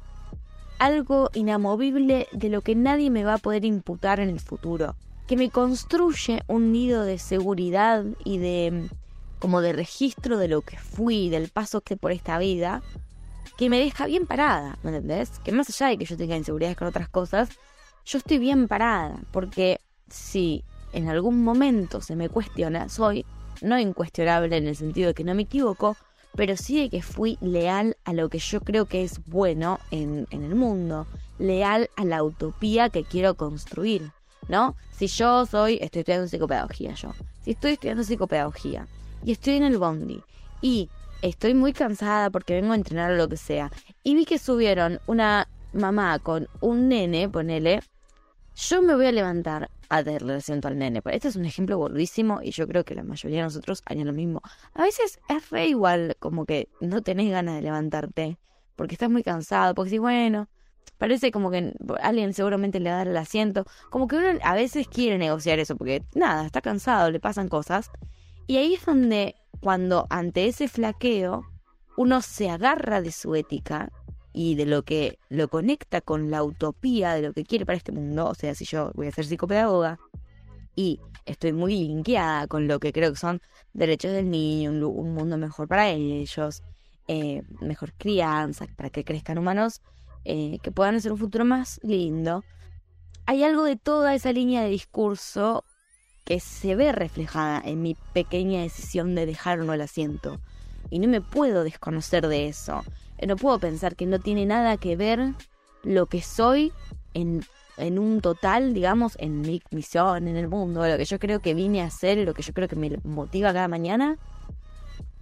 algo 0.78 1.30
inamovible 1.32 2.28
de 2.32 2.50
lo 2.50 2.60
que 2.60 2.74
nadie 2.74 3.08
me 3.08 3.24
va 3.24 3.34
a 3.34 3.38
poder 3.38 3.64
imputar 3.64 4.20
en 4.20 4.28
el 4.28 4.40
futuro, 4.40 4.94
que 5.26 5.38
me 5.38 5.48
construye 5.48 6.42
un 6.48 6.70
nido 6.70 7.04
de 7.04 7.16
seguridad 7.16 8.04
y 8.26 8.36
de 8.36 8.90
como 9.42 9.60
de 9.60 9.72
registro 9.72 10.38
de 10.38 10.46
lo 10.46 10.60
que 10.62 10.78
fui, 10.78 11.28
del 11.28 11.48
paso 11.48 11.80
que 11.80 11.96
por 11.96 12.12
esta 12.12 12.38
vida, 12.38 12.80
que 13.58 13.68
me 13.68 13.80
deja 13.80 14.06
bien 14.06 14.24
parada, 14.24 14.78
¿me 14.84 14.90
entendés? 14.90 15.40
Que 15.40 15.50
más 15.50 15.68
allá 15.68 15.88
de 15.88 15.98
que 15.98 16.04
yo 16.04 16.16
tenga 16.16 16.36
inseguridades 16.36 16.76
con 16.76 16.86
otras 16.86 17.08
cosas, 17.08 17.48
yo 18.06 18.18
estoy 18.18 18.38
bien 18.38 18.68
parada, 18.68 19.18
porque 19.32 19.80
si 20.08 20.62
en 20.92 21.08
algún 21.08 21.42
momento 21.42 22.00
se 22.00 22.14
me 22.14 22.28
cuestiona, 22.28 22.88
soy 22.88 23.26
no 23.62 23.80
incuestionable 23.80 24.56
en 24.56 24.68
el 24.68 24.76
sentido 24.76 25.08
de 25.08 25.14
que 25.14 25.24
no 25.24 25.34
me 25.34 25.42
equivoco, 25.42 25.96
pero 26.36 26.56
sí 26.56 26.80
de 26.80 26.88
que 26.88 27.02
fui 27.02 27.36
leal 27.40 27.96
a 28.04 28.12
lo 28.12 28.28
que 28.28 28.38
yo 28.38 28.60
creo 28.60 28.86
que 28.86 29.02
es 29.02 29.26
bueno 29.26 29.80
en, 29.90 30.28
el 30.30 30.54
mundo, 30.54 31.08
leal 31.40 31.90
a 31.96 32.04
la 32.04 32.22
utopía 32.22 32.90
que 32.90 33.02
quiero 33.02 33.34
construir, 33.34 34.12
¿no? 34.46 34.76
Si 34.92 35.08
yo 35.08 35.46
soy, 35.46 35.80
estoy 35.80 36.02
estudiando 36.02 36.28
psicopedagogía 36.28 36.94
yo, 36.94 37.12
si 37.42 37.50
estoy 37.50 37.72
estudiando 37.72 38.04
psicopedagogía 38.04 38.86
y 39.24 39.32
estoy 39.32 39.54
en 39.54 39.64
el 39.64 39.78
bondi 39.78 40.22
y 40.60 40.88
estoy 41.22 41.54
muy 41.54 41.72
cansada 41.72 42.30
porque 42.30 42.54
vengo 42.54 42.72
a 42.72 42.76
entrenar 42.76 43.12
o 43.12 43.16
lo 43.16 43.28
que 43.28 43.36
sea, 43.36 43.70
y 44.02 44.14
vi 44.14 44.24
que 44.24 44.38
subieron 44.38 45.00
una 45.06 45.48
mamá 45.72 46.18
con 46.18 46.48
un 46.60 46.88
nene, 46.88 47.28
ponele, 47.28 47.80
yo 48.54 48.82
me 48.82 48.94
voy 48.94 49.06
a 49.06 49.12
levantar 49.12 49.70
a 49.88 50.02
darle 50.02 50.34
asiento 50.34 50.68
al 50.68 50.78
nene. 50.78 51.00
Este 51.06 51.28
es 51.28 51.36
un 51.36 51.44
ejemplo 51.44 51.78
gordísimo 51.78 52.40
y 52.42 52.50
yo 52.50 52.66
creo 52.66 52.84
que 52.84 52.94
la 52.94 53.02
mayoría 53.02 53.38
de 53.38 53.44
nosotros 53.44 53.82
harían 53.86 54.06
lo 54.06 54.12
mismo. 54.12 54.42
A 54.74 54.82
veces 54.82 55.20
es 55.28 55.50
re 55.50 55.68
igual, 55.68 56.16
como 56.18 56.44
que 56.44 56.68
no 56.80 57.02
tenés 57.02 57.30
ganas 57.30 57.56
de 57.56 57.62
levantarte 57.62 58.38
porque 58.76 58.94
estás 58.94 59.10
muy 59.10 59.22
cansado, 59.22 59.74
porque 59.74 59.90
si 59.90 59.98
bueno, 59.98 60.48
parece 60.98 61.30
como 61.30 61.50
que 61.50 61.72
alguien 62.02 62.32
seguramente 62.34 62.80
le 62.80 62.90
va 62.90 62.96
a 62.96 62.98
dar 62.98 63.08
el 63.08 63.16
asiento. 63.16 63.64
Como 63.90 64.06
que 64.06 64.16
uno 64.16 64.38
a 64.42 64.54
veces 64.54 64.88
quiere 64.88 65.18
negociar 65.18 65.58
eso 65.58 65.76
porque 65.76 66.02
nada, 66.14 66.46
está 66.46 66.60
cansado, 66.60 67.10
le 67.10 67.20
pasan 67.20 67.48
cosas. 67.48 67.90
Y 68.52 68.58
ahí 68.58 68.74
es 68.74 68.84
donde, 68.84 69.34
cuando 69.60 70.06
ante 70.10 70.46
ese 70.46 70.68
flaqueo, 70.68 71.46
uno 71.96 72.20
se 72.20 72.50
agarra 72.50 73.00
de 73.00 73.10
su 73.10 73.34
ética 73.34 73.90
y 74.34 74.56
de 74.56 74.66
lo 74.66 74.82
que 74.82 75.18
lo 75.30 75.48
conecta 75.48 76.02
con 76.02 76.30
la 76.30 76.42
utopía 76.44 77.14
de 77.14 77.22
lo 77.22 77.32
que 77.32 77.44
quiere 77.44 77.64
para 77.64 77.78
este 77.78 77.92
mundo, 77.92 78.26
o 78.26 78.34
sea, 78.34 78.54
si 78.54 78.66
yo 78.66 78.90
voy 78.92 79.06
a 79.06 79.10
ser 79.10 79.24
psicopedagoga 79.24 79.98
y 80.76 81.00
estoy 81.24 81.54
muy 81.54 81.76
linkeada 81.76 82.46
con 82.46 82.68
lo 82.68 82.78
que 82.78 82.92
creo 82.92 83.12
que 83.12 83.18
son 83.18 83.40
derechos 83.72 84.12
del 84.12 84.30
niño, 84.30 84.70
un, 84.86 85.14
mundo 85.14 85.38
mejor 85.38 85.66
para 85.66 85.88
ellos, 85.88 86.62
eh, 87.08 87.40
mejor 87.62 87.94
crianza, 87.94 88.66
para 88.76 88.90
que 88.90 89.02
crezcan 89.02 89.38
humanos 89.38 89.80
eh, 90.26 90.58
que 90.62 90.70
puedan 90.70 90.96
hacer 90.96 91.10
un 91.10 91.16
futuro 91.16 91.46
más 91.46 91.80
lindo. 91.82 92.44
Hay 93.24 93.44
algo 93.44 93.64
de 93.64 93.76
toda 93.76 94.14
esa 94.14 94.30
línea 94.30 94.60
de 94.62 94.68
discurso 94.68 95.64
que 96.24 96.40
se 96.40 96.74
ve 96.74 96.92
reflejada 96.92 97.60
en 97.64 97.82
mi 97.82 97.96
pequeña 98.12 98.62
decisión 98.62 99.14
de 99.14 99.26
dejar 99.26 99.60
o 99.60 99.64
no 99.64 99.74
el 99.74 99.80
asiento. 99.80 100.38
Y 100.90 100.98
no 100.98 101.08
me 101.08 101.20
puedo 101.20 101.64
desconocer 101.64 102.28
de 102.28 102.46
eso. 102.48 102.84
Eh, 103.18 103.26
no 103.26 103.36
puedo 103.36 103.58
pensar 103.58 103.96
que 103.96 104.06
no 104.06 104.18
tiene 104.18 104.46
nada 104.46 104.76
que 104.76 104.96
ver 104.96 105.34
lo 105.82 106.06
que 106.06 106.22
soy 106.22 106.72
en, 107.14 107.44
en 107.76 107.98
un 107.98 108.20
total, 108.20 108.74
digamos, 108.74 109.16
en 109.18 109.40
mi 109.40 109.62
misión, 109.70 110.28
en 110.28 110.36
el 110.36 110.48
mundo, 110.48 110.86
lo 110.86 110.96
que 110.96 111.04
yo 111.04 111.18
creo 111.18 111.40
que 111.40 111.54
vine 111.54 111.82
a 111.82 111.86
hacer, 111.86 112.18
lo 112.18 112.34
que 112.34 112.42
yo 112.42 112.52
creo 112.52 112.68
que 112.68 112.76
me 112.76 112.98
motiva 113.04 113.52
cada 113.52 113.68
mañana. 113.68 114.18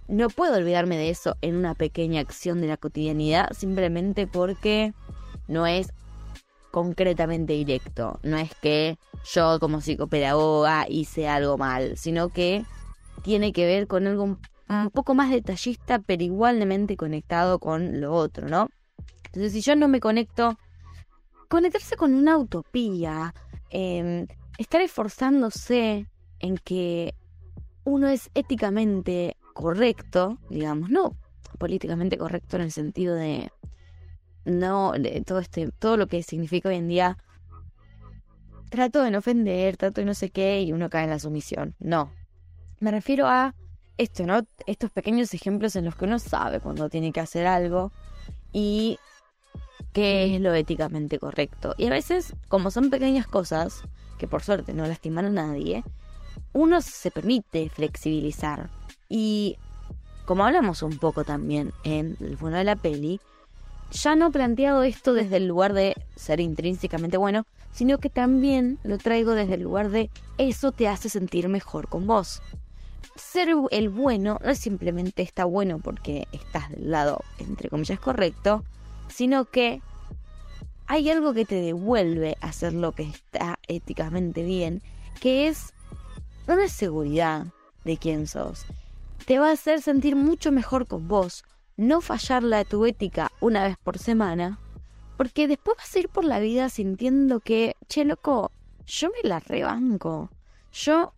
No 0.07 0.29
puedo 0.29 0.57
olvidarme 0.57 0.97
de 0.97 1.09
eso 1.09 1.37
en 1.41 1.55
una 1.55 1.73
pequeña 1.73 2.19
acción 2.19 2.59
de 2.59 2.67
la 2.67 2.77
cotidianidad, 2.77 3.49
simplemente 3.53 4.27
porque 4.27 4.93
no 5.47 5.65
es 5.65 5.93
concretamente 6.71 7.53
directo. 7.53 8.19
No 8.23 8.37
es 8.37 8.53
que 8.55 8.97
yo 9.33 9.59
como 9.59 9.81
psicopedagoga 9.81 10.85
hice 10.89 11.27
algo 11.27 11.57
mal, 11.57 11.97
sino 11.97 12.29
que 12.29 12.65
tiene 13.23 13.53
que 13.53 13.65
ver 13.65 13.87
con 13.87 14.07
algo 14.07 14.23
un 14.23 14.89
poco 14.91 15.13
más 15.13 15.29
detallista, 15.29 15.99
pero 15.99 16.23
igualmente 16.23 16.95
conectado 16.95 17.59
con 17.59 17.99
lo 17.99 18.13
otro, 18.13 18.47
¿no? 18.47 18.69
Entonces, 19.25 19.51
si 19.53 19.61
yo 19.61 19.75
no 19.75 19.87
me 19.87 19.99
conecto, 19.99 20.57
conectarse 21.49 21.95
con 21.97 22.13
una 22.13 22.37
utopía, 22.37 23.33
em, 23.69 24.27
estar 24.57 24.81
esforzándose 24.81 26.07
en 26.39 26.57
que 26.57 27.13
uno 27.83 28.07
es 28.07 28.29
éticamente 28.33 29.35
correcto, 29.53 30.37
digamos, 30.49 30.89
no 30.89 31.15
políticamente 31.57 32.17
correcto 32.17 32.55
en 32.55 32.63
el 32.63 32.71
sentido 32.71 33.15
de 33.15 33.51
no 34.45 34.93
todo 35.25 35.39
este 35.39 35.71
todo 35.79 35.97
lo 35.97 36.07
que 36.07 36.23
significa 36.23 36.69
hoy 36.69 36.75
en 36.75 36.87
día 36.87 37.17
trato 38.71 39.03
de 39.03 39.11
no 39.11 39.19
ofender, 39.19 39.77
trato 39.77 40.01
de 40.01 40.05
no 40.05 40.13
sé 40.13 40.29
qué 40.29 40.61
y 40.61 40.71
uno 40.71 40.89
cae 40.89 41.03
en 41.03 41.09
la 41.09 41.19
sumisión. 41.19 41.75
No. 41.79 42.09
Me 42.79 42.89
refiero 42.89 43.27
a 43.27 43.53
esto, 43.97 44.25
¿no? 44.25 44.41
Estos 44.65 44.89
pequeños 44.91 45.33
ejemplos 45.33 45.75
en 45.75 45.85
los 45.85 45.95
que 45.95 46.05
uno 46.05 46.17
sabe 46.17 46.61
cuando 46.61 46.89
tiene 46.89 47.11
que 47.11 47.19
hacer 47.19 47.45
algo 47.45 47.91
y 48.53 48.97
qué 49.93 50.33
es 50.33 50.41
lo 50.41 50.53
éticamente 50.53 51.19
correcto. 51.19 51.75
Y 51.77 51.87
a 51.87 51.89
veces, 51.89 52.33
como 52.47 52.71
son 52.71 52.89
pequeñas 52.89 53.27
cosas, 53.27 53.83
que 54.17 54.27
por 54.27 54.41
suerte 54.41 54.73
no 54.73 54.87
lastiman 54.87 55.25
a 55.25 55.29
nadie, 55.29 55.83
uno 56.53 56.81
se 56.81 57.11
permite 57.11 57.69
flexibilizar. 57.69 58.69
Y 59.09 59.57
como 60.25 60.45
hablamos 60.45 60.81
un 60.81 60.97
poco 60.97 61.25
también 61.25 61.73
en 61.83 62.15
el 62.21 62.37
bueno 62.37 62.57
de 62.57 62.63
la 62.63 62.77
peli, 62.77 63.19
ya 63.91 64.15
no 64.15 64.31
planteado 64.31 64.83
esto 64.83 65.13
desde 65.13 65.37
el 65.37 65.47
lugar 65.47 65.73
de 65.73 65.95
ser 66.15 66.39
intrínsecamente 66.39 67.17
bueno, 67.17 67.45
sino 67.71 67.99
que 67.99 68.09
también 68.09 68.79
lo 68.83 68.97
traigo 68.97 69.33
desde 69.33 69.55
el 69.55 69.61
lugar 69.61 69.89
de 69.89 70.09
eso 70.37 70.71
te 70.71 70.87
hace 70.87 71.09
sentir 71.09 71.47
mejor 71.47 71.87
con 71.87 72.07
vos 72.07 72.41
ser 73.15 73.49
el 73.71 73.89
bueno 73.89 74.39
no 74.43 74.49
es 74.49 74.59
simplemente 74.59 75.21
está 75.21 75.45
bueno 75.45 75.79
porque 75.79 76.27
estás 76.31 76.69
del 76.69 76.91
lado, 76.91 77.21
entre 77.39 77.69
comillas, 77.69 77.99
correcto, 77.99 78.63
sino 79.09 79.45
que 79.45 79.81
hay 80.87 81.09
algo 81.09 81.33
que 81.33 81.45
te 81.45 81.55
devuelve 81.55 82.37
hacer 82.41 82.73
lo 82.73 82.91
que 82.91 83.03
está 83.03 83.59
éticamente 83.67 84.43
bien, 84.43 84.81
que 85.21 85.47
es 85.47 85.73
una 86.47 86.67
seguridad 86.67 87.47
de 87.85 87.97
quién 87.97 88.27
sos. 88.27 88.65
Te 89.25 89.39
va 89.39 89.49
a 89.49 89.53
hacer 89.53 89.81
sentir 89.81 90.15
mucho 90.15 90.51
mejor 90.51 90.87
con 90.87 91.07
vos, 91.07 91.45
no 91.81 91.99
fallarla 91.99 92.59
a 92.59 92.63
tu 92.63 92.85
ética 92.85 93.31
una 93.39 93.63
vez 93.63 93.75
por 93.77 93.97
semana, 93.97 94.59
porque 95.17 95.47
después 95.47 95.77
vas 95.77 95.95
a 95.95 95.99
ir 95.99 96.09
por 96.09 96.23
la 96.23 96.39
vida 96.39 96.69
sintiendo 96.69 97.39
que, 97.39 97.75
che, 97.87 98.05
loco, 98.05 98.51
yo 98.85 99.09
me 99.09 99.27
la 99.27 99.39
rebanco. 99.39 100.29
Yo 100.71 101.13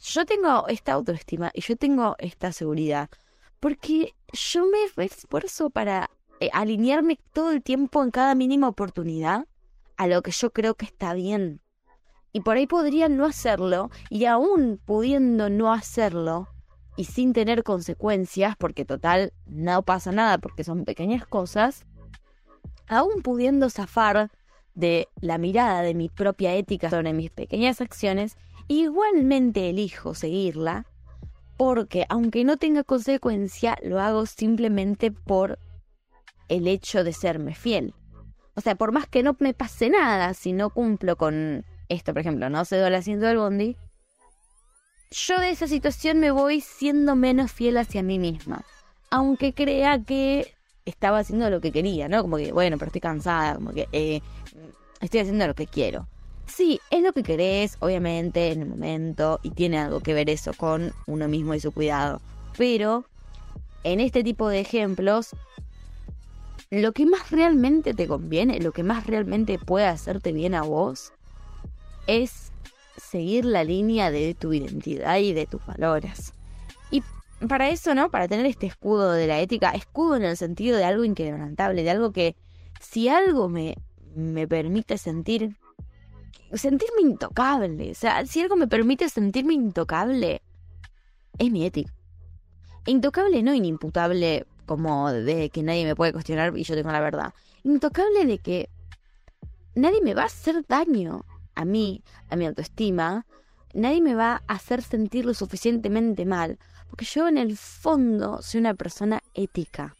yo 0.00 0.24
tengo 0.24 0.66
esta 0.68 0.92
autoestima 0.92 1.50
y 1.52 1.60
yo 1.62 1.76
tengo 1.76 2.16
esta 2.18 2.52
seguridad 2.52 3.08
porque 3.60 4.14
yo 4.32 4.66
me 4.66 5.04
esfuerzo 5.04 5.70
para 5.70 6.10
eh, 6.40 6.50
alinearme 6.52 7.18
todo 7.32 7.50
el 7.50 7.62
tiempo 7.62 8.02
en 8.02 8.10
cada 8.10 8.34
mínima 8.34 8.68
oportunidad 8.68 9.46
a 9.96 10.06
lo 10.06 10.22
que 10.22 10.30
yo 10.30 10.52
creo 10.52 10.74
que 10.74 10.86
está 10.86 11.14
bien. 11.14 11.60
Y 12.32 12.40
por 12.40 12.56
ahí 12.56 12.66
podría 12.66 13.08
no 13.08 13.24
hacerlo 13.24 13.90
y 14.10 14.24
aún 14.26 14.80
pudiendo 14.84 15.50
no 15.50 15.72
hacerlo 15.72 16.51
y 16.96 17.04
sin 17.04 17.32
tener 17.32 17.62
consecuencias, 17.62 18.56
porque 18.56 18.84
total 18.84 19.32
no 19.46 19.82
pasa 19.82 20.12
nada 20.12 20.38
porque 20.38 20.64
son 20.64 20.84
pequeñas 20.84 21.26
cosas, 21.26 21.84
aún 22.86 23.22
pudiendo 23.22 23.70
zafar 23.70 24.30
de 24.74 25.08
la 25.20 25.38
mirada 25.38 25.82
de 25.82 25.94
mi 25.94 26.08
propia 26.08 26.54
ética 26.54 26.90
sobre 26.90 27.12
mis 27.12 27.30
pequeñas 27.30 27.80
acciones, 27.80 28.36
igualmente 28.68 29.70
elijo 29.70 30.14
seguirla 30.14 30.86
porque 31.56 32.06
aunque 32.08 32.44
no 32.44 32.56
tenga 32.56 32.82
consecuencia, 32.82 33.76
lo 33.82 34.00
hago 34.00 34.26
simplemente 34.26 35.10
por 35.10 35.58
el 36.48 36.66
hecho 36.66 37.04
de 37.04 37.12
serme 37.12 37.54
fiel. 37.54 37.94
O 38.54 38.60
sea, 38.60 38.74
por 38.74 38.92
más 38.92 39.06
que 39.06 39.22
no 39.22 39.36
me 39.38 39.54
pase 39.54 39.88
nada, 39.88 40.34
si 40.34 40.52
no 40.52 40.70
cumplo 40.70 41.16
con 41.16 41.64
esto, 41.88 42.12
por 42.12 42.20
ejemplo, 42.20 42.50
no 42.50 42.64
cedo 42.64 42.86
el 42.86 42.94
asiento 42.94 43.26
del 43.26 43.38
bondi, 43.38 43.76
yo 45.12 45.38
de 45.38 45.50
esa 45.50 45.66
situación 45.66 46.18
me 46.18 46.30
voy 46.30 46.60
siendo 46.60 47.14
menos 47.14 47.52
fiel 47.52 47.76
hacia 47.76 48.02
mí 48.02 48.18
misma. 48.18 48.64
Aunque 49.10 49.52
crea 49.52 50.02
que 50.02 50.54
estaba 50.84 51.18
haciendo 51.18 51.50
lo 51.50 51.60
que 51.60 51.70
quería, 51.70 52.08
¿no? 52.08 52.22
Como 52.22 52.38
que, 52.38 52.52
bueno, 52.52 52.78
pero 52.78 52.88
estoy 52.88 53.00
cansada, 53.00 53.54
como 53.56 53.72
que 53.72 53.88
eh, 53.92 54.20
estoy 55.00 55.20
haciendo 55.20 55.46
lo 55.46 55.54
que 55.54 55.66
quiero. 55.66 56.08
Sí, 56.46 56.80
es 56.90 57.02
lo 57.02 57.12
que 57.12 57.22
querés, 57.22 57.76
obviamente, 57.80 58.52
en 58.52 58.62
el 58.62 58.68
momento, 58.68 59.38
y 59.42 59.50
tiene 59.50 59.78
algo 59.78 60.00
que 60.00 60.14
ver 60.14 60.28
eso 60.28 60.52
con 60.54 60.92
uno 61.06 61.28
mismo 61.28 61.54
y 61.54 61.60
su 61.60 61.72
cuidado. 61.72 62.20
Pero 62.56 63.04
en 63.84 64.00
este 64.00 64.24
tipo 64.24 64.48
de 64.48 64.60
ejemplos, 64.60 65.36
lo 66.70 66.92
que 66.92 67.06
más 67.06 67.30
realmente 67.30 67.94
te 67.94 68.08
conviene, 68.08 68.60
lo 68.60 68.72
que 68.72 68.82
más 68.82 69.06
realmente 69.06 69.58
puede 69.58 69.86
hacerte 69.86 70.32
bien 70.32 70.54
a 70.54 70.62
vos, 70.62 71.12
es 72.06 72.41
seguir 72.96 73.44
la 73.44 73.64
línea 73.64 74.10
de 74.10 74.34
tu 74.34 74.52
identidad 74.52 75.18
y 75.18 75.32
de 75.32 75.46
tus 75.46 75.64
valores. 75.66 76.32
Y 76.90 77.02
para 77.46 77.70
eso, 77.70 77.94
¿no? 77.94 78.10
Para 78.10 78.28
tener 78.28 78.46
este 78.46 78.66
escudo 78.66 79.12
de 79.12 79.26
la 79.26 79.40
ética, 79.40 79.70
escudo 79.70 80.16
en 80.16 80.24
el 80.24 80.36
sentido 80.36 80.76
de 80.76 80.84
algo 80.84 81.04
inquebrantable, 81.04 81.82
de 81.82 81.90
algo 81.90 82.12
que 82.12 82.36
si 82.80 83.08
algo 83.08 83.48
me, 83.48 83.76
me 84.14 84.46
permite 84.46 84.98
sentir, 84.98 85.56
sentirme 86.52 87.02
intocable, 87.02 87.90
o 87.90 87.94
sea, 87.94 88.26
si 88.26 88.40
algo 88.40 88.56
me 88.56 88.68
permite 88.68 89.08
sentirme 89.08 89.54
intocable, 89.54 90.42
es 91.38 91.50
mi 91.50 91.64
ética. 91.64 91.92
Intocable 92.86 93.42
no 93.42 93.54
inimputable 93.54 94.46
como 94.66 95.12
de 95.12 95.50
que 95.50 95.62
nadie 95.62 95.84
me 95.84 95.94
puede 95.94 96.12
cuestionar 96.12 96.56
y 96.56 96.64
yo 96.64 96.74
tengo 96.74 96.90
la 96.90 97.00
verdad. 97.00 97.34
Intocable 97.62 98.26
de 98.26 98.38
que 98.38 98.68
nadie 99.74 100.00
me 100.02 100.14
va 100.14 100.22
a 100.22 100.26
hacer 100.26 100.64
daño 100.66 101.24
a 101.54 101.64
mí, 101.64 102.02
a 102.28 102.36
mi 102.36 102.46
autoestima. 102.46 103.26
Nadie 103.74 104.00
me 104.00 104.14
va 104.14 104.42
a 104.46 104.54
hacer 104.54 104.82
sentir 104.82 105.24
lo 105.24 105.34
suficientemente 105.34 106.26
mal. 106.26 106.58
Porque 106.90 107.04
yo 107.04 107.28
en 107.28 107.38
el 107.38 107.56
fondo 107.56 108.42
soy 108.42 108.60
una 108.60 108.74
persona 108.74 109.22
ética. 109.34 109.94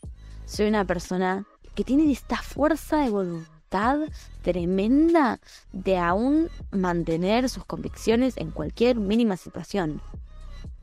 Soy 0.45 0.69
una 0.69 0.85
persona 0.85 1.47
que 1.75 1.85
tiene 1.85 2.11
esta 2.13 2.37
fuerza 2.37 2.99
de 2.99 3.11
voluntad 3.11 4.01
tremenda 4.43 5.41
de 5.73 5.97
aún 5.97 6.51
mantener 6.71 7.49
sus 7.49 7.65
convicciones 7.65 8.37
en 8.37 8.51
cualquier 8.51 8.97
mínima 8.97 9.37
situación. 9.37 10.03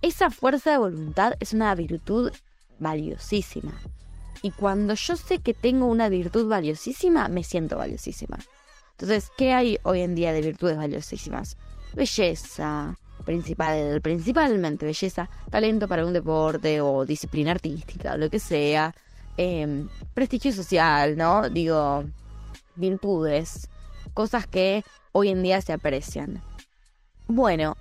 Esa 0.02 0.32
fuerza 0.32 0.72
de 0.72 0.78
voluntad 0.78 1.34
es 1.40 1.54
una 1.54 1.76
virtud 1.76 2.32
valiosísima. 2.80 3.74
Y 4.42 4.52
cuando 4.52 4.94
yo 4.94 5.16
sé 5.16 5.40
que 5.40 5.54
tengo 5.54 5.86
una 5.86 6.10
virtud 6.10 6.48
valiosísima, 6.48 7.28
me 7.28 7.44
siento 7.44 7.78
valiosísima. 7.78 8.40
Entonces, 9.00 9.32
¿qué 9.38 9.54
hay 9.54 9.78
hoy 9.84 10.02
en 10.02 10.14
día 10.14 10.34
de 10.34 10.42
virtudes 10.42 10.76
valiosísimas? 10.76 11.56
Belleza, 11.94 12.98
principal, 13.24 14.02
principalmente 14.02 14.86
belleza, 14.86 15.30
talento 15.50 15.88
para 15.88 16.06
un 16.06 16.12
deporte 16.12 16.82
o 16.82 17.06
disciplina 17.06 17.52
artística, 17.52 18.18
lo 18.18 18.30
que 18.30 18.40
sea, 18.40 18.94
em, 19.38 19.88
prestigio 20.14 20.52
social, 20.52 21.16
¿no? 21.16 21.50
Digo, 21.50 22.04
virtudes, 22.76 23.70
cosas 24.14 24.46
que 24.48 24.84
hoy 25.14 25.30
en 25.30 25.44
día 25.44 25.62
se 25.62 25.72
aprecian. 25.72 26.42
Bueno, 27.26 27.78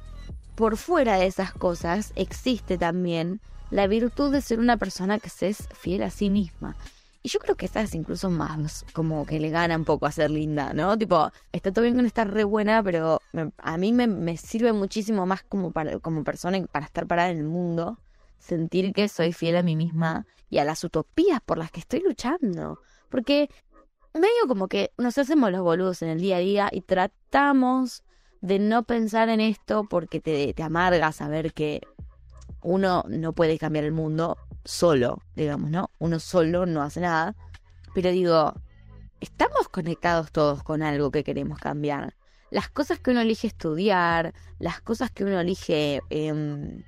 por 0.55 0.77
fuera 0.77 1.17
de 1.17 1.27
esas 1.27 1.53
cosas 1.53 2.13
existe 2.15 2.79
también 2.79 3.41
la 3.73 3.89
virtud 3.89 4.31
de 4.31 4.41
ser 4.41 4.61
una 4.61 4.77
persona 4.77 5.19
que 5.19 5.31
se 5.31 5.49
es 5.49 5.69
fiel 5.75 6.05
a 6.05 6.11
sí 6.11 6.31
misma. 6.31 6.77
Y 7.23 7.31
yo 7.31 7.41
creo 7.41 7.57
que 7.57 7.67
esta 7.67 7.81
es 7.81 7.95
incluso 7.95 8.31
más 8.31 8.85
como 8.93 9.27
que 9.27 9.41
le 9.41 9.51
gana 9.51 9.77
un 9.77 9.85
poco 9.85 10.07
a 10.07 10.13
ser 10.13 10.31
linda, 10.31 10.73
¿no? 10.73 10.97
Tipo, 10.97 11.31
está 11.53 11.73
todo 11.73 11.83
bien 11.83 11.97
con 11.97 12.07
estar 12.07 12.33
re 12.33 12.45
buena, 12.45 12.83
pero 12.83 13.21
a 13.59 13.77
mí 13.77 13.93
me, 13.93 14.37
sirve 14.37 14.73
muchísimo 14.73 15.27
más 15.27 15.43
como, 15.43 15.73
para, 15.73 15.99
como 15.99 16.23
persona 16.23 16.65
para 16.71 16.87
estar 16.87 17.07
parada 17.07 17.31
en 17.31 17.39
el 17.39 17.45
mundo, 17.45 17.99
sentir 18.39 18.93
que 18.93 19.09
soy 19.09 19.33
fiel 19.33 19.57
a 19.57 19.63
mí 19.63 19.75
misma 19.75 20.27
y 20.49 20.59
a 20.59 20.65
las 20.65 20.85
utopías 20.85 21.41
por 21.41 21.59
las 21.59 21.73
que 21.73 21.81
estoy 21.81 22.01
luchando. 22.01 22.81
Porque 23.09 23.51
medio 24.15 24.47
como 24.47 24.69
que 24.69 24.93
nos 24.97 25.19
hacemos 25.19 25.51
los 25.51 25.63
boludos 25.63 26.03
en 26.03 26.11
el 26.11 26.21
día 26.21 26.37
a 26.37 26.41
día 26.41 26.69
y 26.71 26.83
tratamos 26.83 28.05
de 28.41 28.61
no 28.61 28.85
pensar 28.85 29.29
en 29.29 29.41
esto 29.41 29.85
porque 29.91 30.21
te, 30.21 30.55
te 30.55 30.63
amarga 30.63 31.11
saber 31.11 31.53
que 31.53 31.81
uno 32.63 33.05
no 33.09 33.33
puede 33.33 33.59
cambiar 33.59 33.85
el 33.85 33.93
mundo 33.93 34.37
solo, 34.69 35.23
digamos, 35.35 35.71
¿no? 35.71 35.91
Uno 35.99 36.21
solo 36.21 36.67
no 36.67 36.83
hace 36.83 37.01
nada. 37.01 37.35
Pero 37.95 38.11
digo, 38.11 38.55
estamos 39.19 39.69
conectados 39.71 40.31
todos 40.31 40.63
con 40.63 40.83
algo 40.83 41.11
que 41.11 41.25
queremos 41.25 41.59
cambiar. 41.59 42.15
Las 42.51 42.69
cosas 42.69 42.99
que 42.99 43.11
uno 43.11 43.21
elige 43.23 43.47
estudiar, 43.47 44.35
las 44.59 44.81
cosas 44.83 45.11
que 45.11 45.25
uno 45.25 45.41
elige 45.41 46.03
em, 46.11 46.83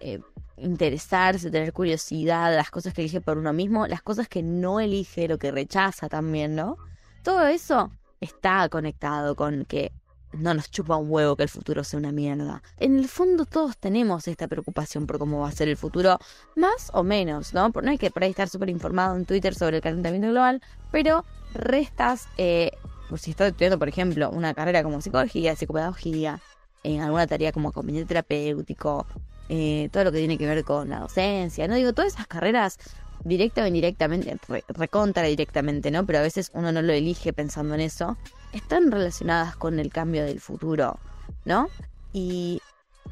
eh, 0.00 0.20
interesarse, 0.56 1.50
tener 1.50 1.72
curiosidad, 1.72 2.54
las 2.56 2.70
cosas 2.70 2.92
que 2.92 3.02
elige 3.02 3.20
por 3.20 3.38
uno 3.38 3.52
mismo, 3.52 3.86
las 3.86 4.02
cosas 4.02 4.28
que 4.28 4.42
no 4.42 4.80
elige, 4.80 5.28
lo 5.28 5.38
que 5.38 5.52
rechaza 5.52 6.08
también, 6.08 6.56
¿no? 6.56 6.76
Todo 7.22 7.46
eso 7.46 7.92
está 8.20 8.68
conectado 8.68 9.36
con 9.36 9.64
que 9.64 9.92
no 10.32 10.54
nos 10.54 10.70
chupa 10.70 10.96
un 10.96 11.10
huevo 11.10 11.36
que 11.36 11.42
el 11.42 11.48
futuro 11.48 11.84
sea 11.84 11.98
una 11.98 12.12
mierda. 12.12 12.62
En 12.78 12.98
el 12.98 13.08
fondo 13.08 13.44
todos 13.44 13.76
tenemos 13.76 14.28
esta 14.28 14.48
preocupación 14.48 15.06
por 15.06 15.18
cómo 15.18 15.40
va 15.40 15.48
a 15.48 15.52
ser 15.52 15.68
el 15.68 15.76
futuro, 15.76 16.18
más 16.56 16.90
o 16.92 17.02
menos, 17.02 17.52
¿no? 17.52 17.68
No 17.68 17.90
hay 17.90 17.98
que 17.98 18.10
por 18.10 18.22
ahí 18.22 18.30
estar 18.30 18.48
súper 18.48 18.70
informado 18.70 19.16
en 19.16 19.24
Twitter 19.24 19.54
sobre 19.54 19.76
el 19.76 19.82
calentamiento 19.82 20.28
global, 20.28 20.62
pero 20.90 21.24
restas, 21.54 22.28
eh, 22.38 22.70
por 23.08 23.18
si 23.18 23.32
estás 23.32 23.48
estudiando, 23.48 23.78
por 23.78 23.88
ejemplo, 23.88 24.30
una 24.30 24.54
carrera 24.54 24.82
como 24.82 25.00
psicología, 25.00 25.56
psicopedagogía, 25.56 26.40
en 26.82 27.00
alguna 27.02 27.26
tarea 27.26 27.52
como 27.52 27.70
acompañante 27.70 28.08
terapéutico, 28.08 29.06
eh, 29.48 29.88
todo 29.92 30.04
lo 30.04 30.12
que 30.12 30.18
tiene 30.18 30.38
que 30.38 30.46
ver 30.46 30.64
con 30.64 30.88
la 30.88 31.00
docencia, 31.00 31.66
¿no? 31.66 31.74
Digo, 31.74 31.92
todas 31.92 32.14
esas 32.14 32.26
carreras 32.26 32.78
directa 33.24 33.62
o 33.62 33.66
indirectamente, 33.66 34.38
recontra 34.68 35.24
directamente, 35.24 35.90
¿no? 35.90 36.06
Pero 36.06 36.20
a 36.20 36.22
veces 36.22 36.50
uno 36.54 36.72
no 36.72 36.82
lo 36.82 36.92
elige 36.92 37.32
pensando 37.32 37.74
en 37.74 37.80
eso 37.80 38.16
están 38.52 38.90
relacionadas 38.90 39.56
con 39.56 39.78
el 39.78 39.90
cambio 39.90 40.24
del 40.24 40.40
futuro, 40.40 40.98
¿no? 41.44 41.68
Y, 42.12 42.60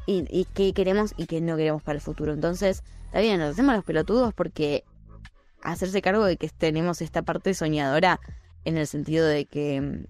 y, 0.05 0.45
qué 0.53 0.73
queremos 0.73 1.13
y 1.17 1.25
qué 1.25 1.41
no 1.41 1.55
queremos 1.55 1.83
para 1.83 1.95
el 1.97 2.01
futuro. 2.01 2.33
Entonces, 2.33 2.83
está 3.05 3.19
bien, 3.19 3.39
nos 3.39 3.51
hacemos 3.51 3.75
los 3.75 3.85
pelotudos 3.85 4.33
porque 4.33 4.83
hacerse 5.61 6.01
cargo 6.01 6.25
de 6.25 6.37
que 6.37 6.49
tenemos 6.49 7.01
esta 7.01 7.21
parte 7.21 7.53
soñadora 7.53 8.19
en 8.65 8.77
el 8.77 8.87
sentido 8.87 9.25
de 9.25 9.45
que 9.45 10.05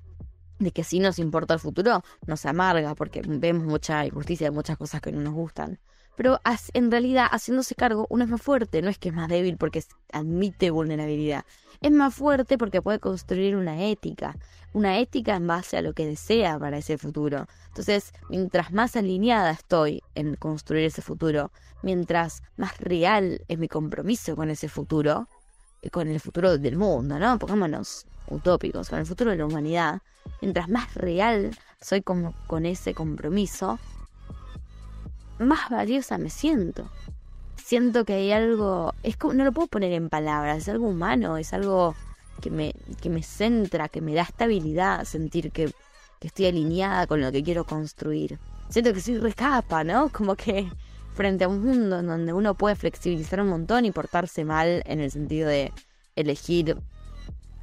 de 0.60 0.72
que 0.72 0.84
si 0.84 1.00
nos 1.00 1.20
importa 1.20 1.54
el 1.54 1.60
futuro, 1.62 2.04
nos 2.28 2.46
amarga 2.46 2.94
porque 2.94 3.22
vemos 3.26 3.64
mucha 3.64 4.06
injusticia, 4.06 4.52
muchas 4.52 4.78
cosas 4.78 5.02
que 5.02 5.12
no 5.12 5.22
nos 5.22 5.34
gustan. 5.34 5.80
Pero 6.18 6.42
en 6.74 6.92
realidad, 6.92 7.28
haciéndose 7.32 7.76
cargo, 7.76 8.06
uno 8.10 8.26
es 8.26 8.30
más 8.30 8.42
fuerte, 8.42 8.82
no 8.82 8.90
es 8.90 8.98
que 8.98 9.08
es 9.08 9.16
más 9.16 9.30
débil 9.30 9.56
porque 9.56 9.82
admite 10.12 10.70
vulnerabilidad. 10.70 11.46
Es 11.82 11.92
más 11.92 12.14
fuerte 12.14 12.58
porque 12.58 12.82
puede 12.82 13.00
construir 13.00 13.56
una 13.56 13.86
ética, 13.86 14.36
una 14.74 15.00
ética 15.00 15.36
en 15.36 15.48
base 15.48 15.78
a 15.78 15.82
lo 15.82 15.94
que 15.94 16.06
desea 16.06 16.60
para 16.60 16.78
ese 16.78 16.98
futuro. 16.98 17.48
Entonces, 17.68 18.12
mientras 18.30 18.74
más 18.74 18.98
alineada 18.98 19.52
estoy 19.52 20.04
en 20.14 20.36
construir 20.36 20.86
ese 20.86 21.02
futuro, 21.02 21.52
mientras 21.82 22.44
más 22.58 22.78
real 22.80 23.42
es 23.48 23.58
mi 23.58 23.70
compromiso 23.70 24.36
con 24.36 24.50
ese 24.50 24.68
futuro, 24.68 25.30
con 25.92 26.10
el 26.10 26.20
futuro 26.20 26.58
del 26.58 26.76
mundo, 26.76 27.18
¿no? 27.18 27.40
Pongámonos 27.40 28.06
utópicos, 28.28 28.90
con 28.90 29.00
el 29.00 29.06
futuro 29.06 29.32
de 29.32 29.38
la 29.38 29.46
humanidad, 29.46 30.02
mientras 30.42 30.68
más 30.68 30.94
real 30.96 31.52
soy 31.82 32.02
como 32.02 32.34
con 32.48 32.66
ese 32.66 32.94
compromiso, 32.94 33.80
más 35.40 35.70
valiosa 35.70 36.18
me 36.18 36.30
siento. 36.30 36.90
Siento 37.70 38.04
que 38.04 38.14
hay 38.14 38.32
algo, 38.32 38.96
es 39.04 39.16
como, 39.16 39.36
no 39.36 39.44
lo 39.44 39.52
puedo 39.52 39.68
poner 39.68 39.94
en 39.94 40.10
palabras, 40.10 40.58
es 40.58 40.70
algo 40.70 40.88
humano, 40.88 41.38
es 41.38 41.54
algo 41.54 41.94
que 42.42 42.50
me, 42.50 42.74
que 43.00 43.12
me 43.12 43.22
centra, 43.22 43.90
que 43.90 44.02
me 44.02 44.16
da 44.16 44.24
estabilidad, 44.24 45.06
sentir 45.06 45.52
que, 45.52 45.72
estoy 46.20 46.48
alineada 46.48 47.06
con 47.06 47.22
lo 47.22 47.32
que 47.32 47.44
quiero 47.44 47.66
construir. 47.66 48.40
Siento 48.70 48.92
que 48.92 49.02
soy 49.02 49.20
recapa, 49.20 49.84
¿no? 49.84 50.10
Como 50.12 50.36
que 50.36 50.68
frente 51.14 51.44
a 51.44 51.48
un 51.48 51.64
mundo 51.64 52.00
en 52.00 52.08
donde 52.08 52.34
uno 52.34 52.56
puede 52.56 52.76
flexibilizar 52.76 53.40
un 53.40 53.50
montón 53.50 53.86
y 53.86 53.92
portarse 53.92 54.44
mal 54.44 54.82
en 54.88 55.00
el 55.00 55.12
sentido 55.12 55.48
de 55.48 55.72
elegir 56.16 56.76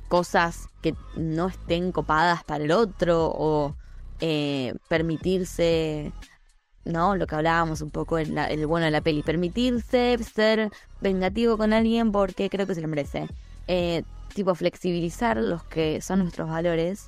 cosas 0.07 0.69
que 0.83 0.95
no 1.17 1.49
estén 1.49 1.91
copadas 1.91 2.45
para 2.45 2.63
el 2.63 2.71
otro 2.71 3.33
o 3.37 3.75
eh, 4.21 4.73
permitirse 4.89 6.13
¿no? 6.87 7.17
Lo 7.17 7.27
que 7.27 7.35
hablábamos 7.35 7.83
un 7.83 7.91
poco 7.91 8.19
en, 8.19 8.39
el 8.39 8.67
bueno 8.67 8.87
de 8.87 8.93
la 8.93 9.01
peli, 9.01 9.23
permitirse 9.23 10.17
ser 10.19 10.71
vengativo 11.01 11.59
con 11.59 11.73
alguien 11.73 12.13
porque 12.13 12.49
creo 12.49 12.67
que 12.67 12.75
se 12.75 12.81
lo 12.81 12.89
merece. 12.89 13.29
Eh, 13.69 14.05
tipo, 14.35 14.55
flexibilizar 14.55 15.37
los 15.37 15.65
que 15.65 16.01
son 16.01 16.21
nuestros 16.21 16.49
valores, 16.49 17.07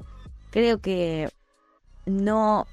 creo 0.51 0.81
que 0.81 1.31
no... 2.07 2.67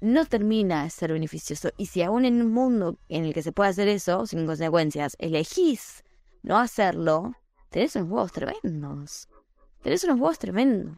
no 0.00 0.24
termina 0.26 0.84
de 0.84 0.90
ser 0.90 1.12
beneficioso. 1.12 1.70
Y 1.76 1.86
si 1.86 2.02
aún 2.02 2.24
en 2.24 2.42
un 2.42 2.52
mundo 2.52 2.98
en 3.08 3.24
el 3.24 3.32
que 3.32 3.42
se 3.42 3.52
puede 3.52 3.70
hacer 3.70 3.88
eso, 3.88 4.26
sin 4.26 4.46
consecuencias, 4.46 5.16
elegís 5.18 6.04
no 6.42 6.58
hacerlo, 6.58 7.34
tenés 7.70 7.94
unos 7.96 8.08
huevos 8.10 8.32
tremendos. 8.32 9.28
Tenés 9.82 10.04
unos 10.04 10.18
huevos 10.18 10.38
tremendos. 10.38 10.96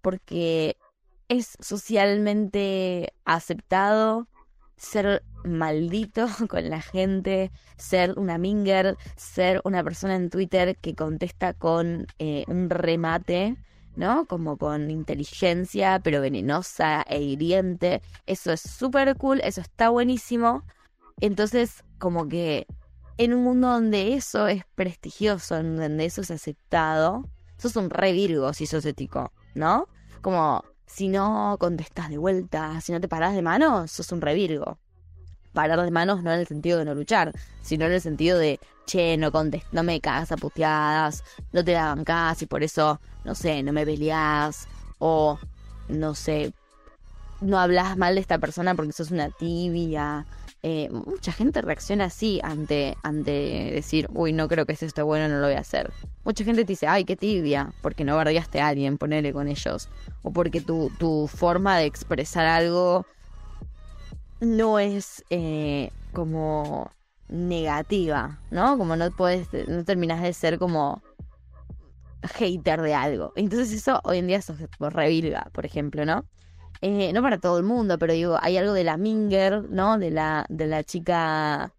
Porque 0.00 0.76
es 1.28 1.56
socialmente 1.60 3.12
aceptado 3.24 4.28
ser 4.76 5.22
maldito 5.44 6.26
con 6.48 6.68
la 6.68 6.80
gente, 6.80 7.50
ser 7.76 8.18
una 8.18 8.38
minger, 8.38 8.96
ser 9.16 9.60
una 9.64 9.82
persona 9.82 10.16
en 10.16 10.30
Twitter 10.30 10.76
que 10.76 10.94
contesta 10.94 11.54
con 11.54 12.06
eh, 12.18 12.44
un 12.48 12.70
remate, 12.70 13.56
¿no? 13.96 14.26
Como 14.26 14.58
con 14.58 14.90
inteligencia, 14.90 16.00
pero 16.02 16.20
venenosa 16.20 17.02
e 17.08 17.22
hiriente. 17.22 18.02
Eso 18.26 18.52
es 18.52 18.60
súper 18.60 19.16
cool, 19.16 19.40
eso 19.42 19.60
está 19.60 19.88
buenísimo. 19.88 20.62
Entonces, 21.20 21.82
como 21.98 22.28
que 22.28 22.66
en 23.16 23.32
un 23.32 23.42
mundo 23.42 23.68
donde 23.68 24.14
eso 24.14 24.46
es 24.46 24.64
prestigioso, 24.74 25.62
donde 25.62 26.04
eso 26.04 26.20
es 26.20 26.30
aceptado, 26.30 27.24
sos 27.56 27.76
un 27.76 27.88
re 27.88 28.12
virgo 28.12 28.52
si 28.52 28.66
sos 28.66 28.84
ético, 28.84 29.32
¿no? 29.54 29.88
Como 30.20 30.62
si 30.86 31.08
no 31.08 31.56
contestas 31.58 32.08
de 32.10 32.18
vuelta, 32.18 32.80
si 32.80 32.92
no 32.92 33.00
te 33.00 33.08
paras 33.08 33.34
de 33.34 33.42
manos, 33.42 33.90
sos 33.90 34.12
un 34.12 34.20
re 34.20 34.34
virgo. 34.34 34.78
Parar 35.52 35.80
de 35.82 35.90
manos 35.90 36.22
no 36.22 36.32
en 36.32 36.40
el 36.40 36.46
sentido 36.46 36.78
de 36.78 36.84
no 36.84 36.94
luchar, 36.94 37.32
sino 37.62 37.86
en 37.86 37.92
el 37.92 38.00
sentido 38.00 38.38
de, 38.38 38.60
che, 38.86 39.16
no 39.16 39.32
contest 39.32 39.66
no 39.72 39.82
me 39.82 40.00
cagas 40.00 40.32
a 40.32 40.36
puteadas, 40.36 41.24
no 41.52 41.64
te 41.64 41.72
daban 41.72 41.98
bancás 41.98 42.42
y 42.42 42.46
por 42.46 42.62
eso, 42.62 43.00
no 43.24 43.34
sé, 43.34 43.62
no 43.62 43.72
me 43.72 43.84
peleás, 43.84 44.68
o, 44.98 45.38
no 45.88 46.14
sé, 46.14 46.52
no 47.40 47.58
hablas 47.58 47.96
mal 47.96 48.14
de 48.14 48.20
esta 48.20 48.38
persona 48.38 48.74
porque 48.74 48.92
sos 48.92 49.10
una 49.10 49.30
tibia, 49.30 50.26
eh, 50.68 50.90
mucha 50.90 51.30
gente 51.30 51.62
reacciona 51.62 52.06
así 52.06 52.40
ante, 52.42 52.96
ante 53.04 53.70
decir, 53.72 54.08
uy, 54.12 54.32
no 54.32 54.48
creo 54.48 54.66
que 54.66 54.72
esto 54.72 54.84
esté 54.84 55.00
bueno, 55.00 55.28
no 55.28 55.38
lo 55.38 55.46
voy 55.46 55.54
a 55.54 55.60
hacer. 55.60 55.92
Mucha 56.24 56.42
gente 56.42 56.64
te 56.64 56.72
dice, 56.72 56.88
ay, 56.88 57.04
qué 57.04 57.14
tibia, 57.14 57.72
porque 57.82 58.04
no 58.04 58.16
bardeaste 58.16 58.60
a 58.60 58.66
alguien, 58.66 58.98
ponele 58.98 59.32
con 59.32 59.46
ellos. 59.46 59.88
O 60.22 60.32
porque 60.32 60.60
tu, 60.60 60.90
tu 60.98 61.28
forma 61.28 61.78
de 61.78 61.84
expresar 61.84 62.46
algo 62.46 63.06
no 64.40 64.80
es 64.80 65.24
eh, 65.30 65.92
como 66.12 66.90
negativa, 67.28 68.40
¿no? 68.50 68.76
Como 68.76 68.96
no 68.96 69.08
puedes, 69.12 69.46
no 69.68 69.84
terminas 69.84 70.20
de 70.20 70.32
ser 70.32 70.58
como 70.58 71.00
hater 72.22 72.82
de 72.82 72.92
algo. 72.92 73.32
Entonces 73.36 73.72
eso 73.72 74.00
hoy 74.02 74.18
en 74.18 74.26
día 74.26 74.38
es 74.38 74.50
revilga, 74.80 75.48
por 75.52 75.64
ejemplo, 75.64 76.04
¿no? 76.04 76.24
Eh, 76.80 77.12
no 77.12 77.22
para 77.22 77.38
todo 77.38 77.58
el 77.58 77.64
mundo, 77.64 77.98
pero 77.98 78.12
digo, 78.12 78.38
hay 78.40 78.56
algo 78.56 78.72
de 78.72 78.84
la 78.84 78.96
Minger, 78.96 79.68
¿no? 79.70 79.98
De 79.98 80.10
la, 80.10 80.46
de 80.48 80.66
la 80.66 80.84
chica 80.84 81.72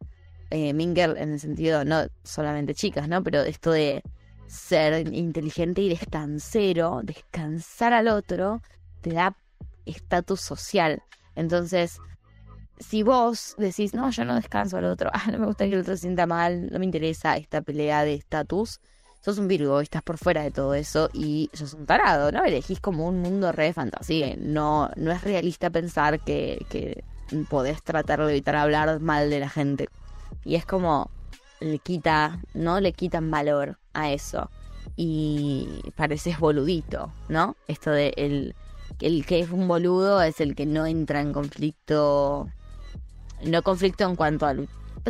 eh, 0.49 0.73
Minger 0.73 1.15
en 1.17 1.33
el 1.33 1.39
sentido, 1.39 1.86
no 1.86 2.07
solamente 2.23 2.73
chicas, 2.73 3.07
¿no? 3.07 3.23
Pero 3.23 3.41
esto 3.41 3.71
de 3.71 4.03
ser 4.47 5.13
inteligente 5.13 5.81
y 5.81 5.89
descansero, 5.89 7.01
descansar 7.03 7.93
al 7.93 8.07
otro, 8.07 8.62
te 9.01 9.12
da 9.12 9.36
estatus 9.86 10.41
social. 10.41 11.03
Entonces, 11.36 11.99
si 12.79 13.03
vos 13.03 13.55
decís, 13.57 13.93
no, 13.93 14.10
yo 14.10 14.25
no 14.25 14.36
descanso 14.36 14.77
al 14.77 14.86
otro, 14.86 15.10
ah, 15.13 15.31
no 15.31 15.39
me 15.39 15.45
gusta 15.45 15.65
que 15.65 15.73
el 15.73 15.81
otro 15.81 15.95
se 15.95 16.01
sienta 16.01 16.25
mal, 16.25 16.69
no 16.71 16.79
me 16.79 16.86
interesa 16.86 17.38
esta 17.38 17.62
pelea 17.62 18.03
de 18.03 18.15
estatus, 18.15 18.79
sos 19.21 19.38
un 19.38 19.47
Virgo, 19.47 19.82
estás 19.82 20.01
por 20.03 20.17
fuera 20.17 20.43
de 20.43 20.51
todo 20.51 20.73
eso 20.73 21.10
y 21.13 21.49
sos 21.53 21.73
un 21.73 21.86
tarado, 21.86 22.32
¿no? 22.32 22.43
Elegís 22.43 22.80
como 22.80 23.08
un 23.08 23.21
mundo 23.21 23.51
re 23.51 23.65
de 23.65 23.73
fantasía. 23.73 24.36
No, 24.38 24.89
no 24.95 25.12
es 25.12 25.23
realista 25.23 25.69
pensar 25.69 26.19
que, 26.19 26.65
que 26.69 27.03
podés 27.49 27.84
tratar 27.84 28.23
de 28.23 28.32
evitar 28.32 28.56
hablar 28.56 28.99
mal 28.99 29.30
de 29.30 29.39
la 29.39 29.49
gente. 29.49 29.89
Y 30.45 30.56
es 30.56 30.65
como 30.65 31.10
le 31.60 31.80
quita, 31.80 32.39
¿no? 32.53 32.80
Le 32.80 32.93
quitan 32.93 33.32
valor 33.32 33.77
a 33.93 34.12
eso. 34.12 34.49
Y 34.95 35.67
pareces 35.95 36.39
boludito, 36.39 37.12
¿no? 37.27 37.56
Esto 37.67 37.91
de 37.91 38.13
el, 38.17 38.56
el 39.01 39.25
que 39.25 39.39
es 39.39 39.51
un 39.51 39.67
boludo 39.67 40.21
es 40.21 40.39
el 40.39 40.56
que 40.56 40.65
no 40.65 40.86
entra 40.86 41.21
en 41.21 41.34
conflicto. 41.34 42.47
No 43.43 43.62
conflicto 43.62 44.06
en 44.06 44.15
cuanto 44.15 44.45
a 44.45 44.56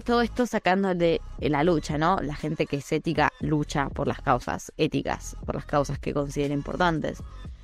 todo 0.04 0.22
esto 0.22 0.46
sacando 0.46 0.94
de 0.96 1.22
la 1.40 1.64
lucha, 1.64 1.98
¿no? 1.98 2.18
La 2.22 2.36
gente 2.36 2.66
que 2.66 2.78
es 2.78 2.92
ética 2.92 3.32
lucha 3.40 3.90
por 3.90 4.08
las 4.08 4.22
causas 4.22 4.72
éticas, 4.78 5.36
por 5.46 5.56
las 5.56 5.66
causas 5.66 6.00
que 6.00 6.14
considera 6.14 6.54
importantes. 6.54 7.24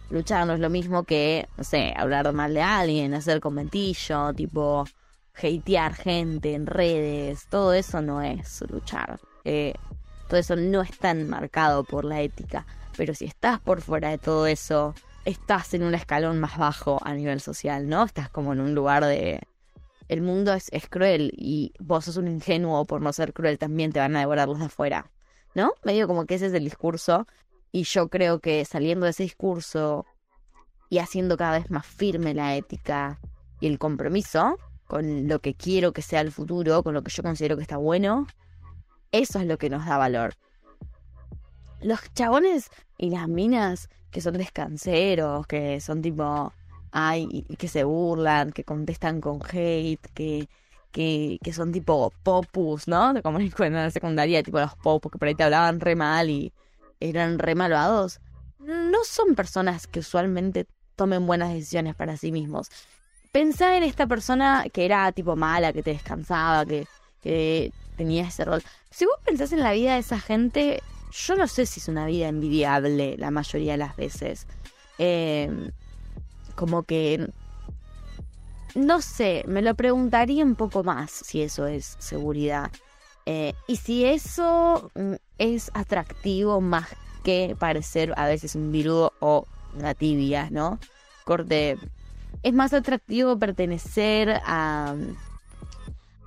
Luchar 0.09 0.45
no 0.45 0.53
es 0.53 0.59
lo 0.59 0.69
mismo 0.69 1.03
que, 1.03 1.47
no 1.57 1.63
sé, 1.63 1.93
hablar 1.97 2.31
mal 2.33 2.53
de 2.53 2.61
alguien, 2.61 3.13
hacer 3.13 3.39
comentillo, 3.39 4.33
tipo 4.33 4.85
hatear 5.35 5.95
gente 5.95 6.53
en 6.53 6.67
redes, 6.67 7.47
todo 7.49 7.73
eso 7.73 8.01
no 8.01 8.21
es 8.21 8.63
luchar. 8.69 9.19
Eh, 9.43 9.73
todo 10.27 10.39
eso 10.39 10.55
no 10.55 10.81
está 10.81 11.11
enmarcado 11.11 11.83
por 11.83 12.05
la 12.05 12.21
ética. 12.21 12.65
Pero 12.95 13.15
si 13.15 13.25
estás 13.25 13.59
por 13.59 13.81
fuera 13.81 14.09
de 14.09 14.17
todo 14.17 14.45
eso, 14.45 14.93
estás 15.25 15.73
en 15.73 15.83
un 15.83 15.95
escalón 15.95 16.39
más 16.39 16.57
bajo 16.57 16.99
a 17.03 17.13
nivel 17.13 17.41
social, 17.41 17.87
¿no? 17.89 18.03
Estás 18.03 18.29
como 18.29 18.53
en 18.53 18.61
un 18.61 18.75
lugar 18.75 19.05
de 19.05 19.41
el 20.07 20.21
mundo 20.21 20.53
es, 20.53 20.69
cruel 20.89 21.31
y 21.35 21.73
vos 21.79 22.05
sos 22.05 22.17
un 22.17 22.27
ingenuo 22.27 22.85
por 22.85 23.01
no 23.01 23.13
ser 23.13 23.33
cruel, 23.33 23.57
también 23.57 23.91
te 23.91 23.99
van 23.99 24.15
a 24.15 24.19
devorar 24.19 24.47
los 24.47 24.59
de 24.59 24.65
afuera. 24.65 25.11
¿No? 25.55 25.73
Medio 25.83 26.07
como 26.07 26.25
que 26.25 26.35
ese 26.35 26.47
es 26.47 26.53
el 26.53 26.63
discurso. 26.63 27.27
Y 27.71 27.83
yo 27.83 28.09
creo 28.09 28.39
que 28.39 28.65
saliendo 28.65 29.05
de 29.05 29.11
ese 29.11 29.23
discurso 29.23 30.05
y 30.89 30.99
haciendo 30.99 31.37
cada 31.37 31.57
vez 31.57 31.69
más 31.71 31.85
firme 31.85 32.33
la 32.33 32.55
ética 32.55 33.19
y 33.59 33.67
el 33.67 33.79
compromiso 33.79 34.57
con 34.87 35.27
lo 35.27 35.39
que 35.39 35.55
quiero 35.55 35.93
que 35.93 36.01
sea 36.01 36.21
el 36.21 36.31
futuro, 36.31 36.83
con 36.83 36.93
lo 36.93 37.01
que 37.01 37.11
yo 37.11 37.23
considero 37.23 37.55
que 37.55 37.63
está 37.63 37.77
bueno, 37.77 38.27
eso 39.11 39.39
es 39.39 39.47
lo 39.47 39.57
que 39.57 39.69
nos 39.69 39.85
da 39.85 39.97
valor. 39.97 40.33
Los 41.81 41.99
chabones 42.13 42.69
y 42.97 43.09
las 43.09 43.27
minas 43.27 43.89
que 44.11 44.21
son 44.21 44.37
descanseros, 44.37 45.47
que 45.47 45.81
son 45.81 46.01
tipo 46.01 46.53
hay 46.95 47.43
que 47.57 47.67
se 47.67 47.83
burlan, 47.83 48.51
que 48.51 48.63
contestan 48.63 49.19
con 49.19 49.39
hate, 49.41 50.07
que, 50.13 50.47
que, 50.91 51.39
que 51.43 51.53
son 51.53 51.71
tipo 51.71 52.13
popus, 52.21 52.87
¿no? 52.87 53.15
Como 53.23 53.39
en 53.39 53.73
la 53.73 53.89
secundaria, 53.89 54.43
tipo 54.43 54.59
los 54.59 54.75
popus 54.75 55.11
que 55.11 55.17
por 55.17 55.27
ahí 55.27 55.33
te 55.33 55.43
hablaban 55.43 55.79
re 55.79 55.95
mal 55.95 56.29
y 56.29 56.53
eran 56.99 57.39
re 57.39 57.55
malvados. 57.55 58.19
No 58.59 59.03
son 59.03 59.33
personas 59.33 59.87
que 59.87 59.99
usualmente 60.01 60.67
tomen 60.95 61.25
buenas 61.25 61.51
decisiones 61.51 61.95
para 61.95 62.15
sí 62.15 62.31
mismos. 62.31 62.69
Pensá 63.31 63.75
en 63.75 63.81
esta 63.81 64.05
persona 64.05 64.65
que 64.71 64.85
era 64.85 65.11
tipo 65.11 65.35
mala, 65.35 65.73
que 65.73 65.81
te 65.81 65.93
descansaba, 65.93 66.63
que, 66.63 66.85
que 67.23 67.73
tenía 67.97 68.27
ese 68.27 68.45
rol. 68.45 68.61
Si 68.91 69.05
vos 69.05 69.15
pensás 69.25 69.51
en 69.51 69.61
la 69.61 69.71
vida 69.71 69.95
de 69.95 69.99
esa 70.01 70.19
gente, 70.19 70.83
yo 71.11 71.35
no 71.35 71.47
sé 71.47 71.65
si 71.65 71.79
es 71.79 71.87
una 71.87 72.05
vida 72.05 72.27
envidiable 72.27 73.17
la 73.17 73.31
mayoría 73.31 73.71
de 73.71 73.77
las 73.79 73.95
veces. 73.95 74.45
Eh, 74.99 75.71
como 76.55 76.83
que 76.83 77.29
no 78.75 79.01
sé, 79.01 79.43
me 79.47 79.61
lo 79.61 79.75
preguntaría 79.75 80.43
un 80.43 80.55
poco 80.55 80.83
más 80.83 81.11
si 81.11 81.41
eso 81.41 81.67
es 81.67 81.95
seguridad. 81.99 82.71
Eh, 83.25 83.53
y 83.67 83.77
si 83.77 84.05
eso 84.05 84.91
mm, 84.95 85.13
es 85.37 85.71
atractivo 85.73 86.59
más 86.59 86.87
que 87.23 87.55
parecer 87.57 88.13
a 88.17 88.27
veces 88.27 88.55
un 88.55 88.71
virudo 88.71 89.13
o 89.19 89.45
una 89.75 89.93
tibia, 89.93 90.49
¿no? 90.49 90.79
Corte. 91.23 91.77
Es 92.41 92.53
más 92.53 92.73
atractivo 92.73 93.37
pertenecer 93.37 94.41
a, 94.43 94.95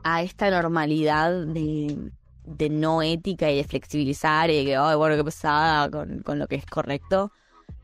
a 0.05 0.23
esta 0.23 0.51
normalidad 0.51 1.45
de, 1.47 2.11
de 2.45 2.71
no 2.71 3.03
ética 3.03 3.51
y 3.51 3.57
de 3.57 3.65
flexibilizar 3.65 4.51
y 4.51 4.59
de 4.59 4.65
que, 4.65 4.79
bueno, 4.97 5.17
qué 5.17 5.25
pesada 5.25 5.91
con, 5.91 6.21
con 6.21 6.39
lo 6.39 6.47
que 6.47 6.55
es 6.55 6.65
correcto. 6.65 7.31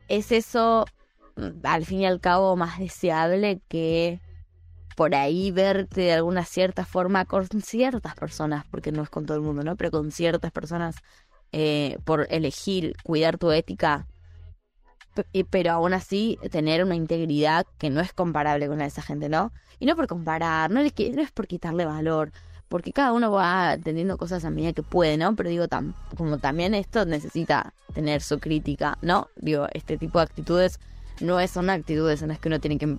Es 0.07 0.31
eso 0.31 0.85
al 1.63 1.85
fin 1.85 2.01
y 2.01 2.05
al 2.05 2.19
cabo 2.19 2.55
más 2.55 2.79
deseable 2.79 3.61
que 3.67 4.19
por 4.95 5.15
ahí 5.15 5.51
verte 5.51 6.01
de 6.01 6.13
alguna 6.13 6.45
cierta 6.45 6.85
forma 6.85 7.25
con 7.25 7.47
ciertas 7.61 8.15
personas, 8.15 8.65
porque 8.69 8.91
no 8.91 9.03
es 9.03 9.09
con 9.09 9.25
todo 9.25 9.37
el 9.37 9.43
mundo, 9.43 9.63
¿no? 9.63 9.75
Pero 9.75 9.91
con 9.91 10.11
ciertas 10.11 10.51
personas 10.51 10.95
eh, 11.51 11.97
por 12.05 12.27
elegir 12.29 12.95
cuidar 13.03 13.37
tu 13.37 13.51
ética, 13.51 14.07
pero 15.49 15.71
aún 15.71 15.93
así 15.93 16.39
tener 16.51 16.83
una 16.83 16.95
integridad 16.95 17.65
que 17.77 17.89
no 17.89 18.01
es 18.01 18.13
comparable 18.13 18.67
con 18.67 18.77
la 18.77 18.85
de 18.85 18.89
esa 18.89 19.01
gente, 19.01 19.29
¿no? 19.29 19.51
Y 19.79 19.85
no 19.85 19.95
por 19.95 20.07
comparar, 20.07 20.71
no 20.71 20.79
es, 20.79 20.93
no 21.13 21.21
es 21.21 21.31
por 21.31 21.47
quitarle 21.47 21.85
valor, 21.85 22.31
porque 22.69 22.91
cada 22.91 23.13
uno 23.13 23.31
va 23.31 23.77
teniendo 23.83 24.17
cosas 24.17 24.45
a 24.45 24.49
medida 24.49 24.73
que 24.73 24.81
puede, 24.81 25.17
¿no? 25.17 25.35
Pero 25.35 25.49
digo, 25.49 25.65
como 26.17 26.39
también 26.39 26.73
esto 26.73 27.05
necesita 27.05 27.73
tener 27.93 28.21
su 28.21 28.39
crítica, 28.39 28.97
¿no? 29.01 29.27
Digo, 29.35 29.67
este 29.73 29.97
tipo 29.97 30.17
de 30.17 30.23
actitudes 30.23 30.79
no 31.19 31.45
son 31.47 31.69
actitudes 31.69 32.21
en 32.21 32.29
las 32.29 32.39
que 32.39 32.47
uno 32.49 32.59
tiene 32.59 32.77
que 32.77 32.97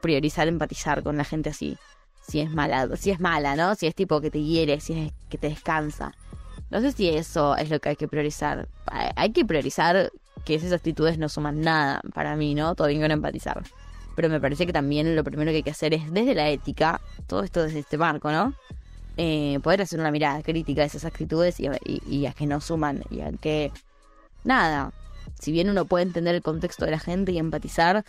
priorizar 0.00 0.48
empatizar 0.48 1.02
con 1.02 1.16
la 1.16 1.24
gente 1.24 1.50
así. 1.50 1.78
Si 2.26 2.40
es 2.40 2.50
mala, 2.50 2.94
si 2.96 3.10
es 3.10 3.20
mala, 3.20 3.56
¿no? 3.56 3.74
Si 3.74 3.86
es 3.86 3.94
tipo 3.94 4.20
que 4.20 4.30
te 4.30 4.42
hiere, 4.42 4.80
si 4.80 4.92
es 4.92 5.12
que 5.28 5.38
te 5.38 5.48
descansa. 5.48 6.12
No 6.70 6.80
sé 6.80 6.92
si 6.92 7.08
eso 7.08 7.56
es 7.56 7.70
lo 7.70 7.80
que 7.80 7.90
hay 7.90 7.96
que 7.96 8.08
priorizar. 8.08 8.68
Hay 8.86 9.32
que 9.32 9.44
priorizar 9.44 10.10
que 10.44 10.54
esas 10.54 10.72
actitudes 10.72 11.18
no 11.18 11.28
suman 11.28 11.60
nada 11.60 12.00
para 12.14 12.36
mí, 12.36 12.54
¿no? 12.54 12.74
Todo 12.74 12.88
bien 12.88 13.00
con 13.00 13.10
empatizar. 13.10 13.62
pero 14.14 14.28
me 14.28 14.40
parece 14.40 14.66
que 14.66 14.72
también 14.72 15.16
lo 15.16 15.24
primero 15.24 15.50
que 15.50 15.56
hay 15.56 15.62
que 15.62 15.70
hacer 15.70 15.94
es 15.94 16.12
desde 16.12 16.34
la 16.34 16.48
ética, 16.48 17.00
todo 17.26 17.42
esto 17.42 17.62
desde 17.62 17.80
este 17.80 17.98
marco, 17.98 18.30
¿no? 18.30 18.54
Eh, 19.16 19.58
poder 19.62 19.82
hacer 19.82 20.00
una 20.00 20.10
mirada 20.10 20.42
crítica 20.42 20.82
a 20.82 20.84
esas 20.84 21.04
actitudes 21.04 21.60
y, 21.60 21.68
y 22.06 22.26
a 22.26 22.32
que 22.32 22.46
no 22.46 22.60
suman 22.60 23.04
y 23.10 23.20
a 23.20 23.32
que, 23.32 23.72
nada, 24.44 24.92
si 25.38 25.52
bien 25.52 25.70
uno 25.70 25.84
puede 25.84 26.04
entender 26.04 26.34
el 26.34 26.42
contexto 26.42 26.84
de 26.84 26.90
la 26.90 26.98
gente 26.98 27.32
y 27.32 27.38
empatizar, 27.38 28.04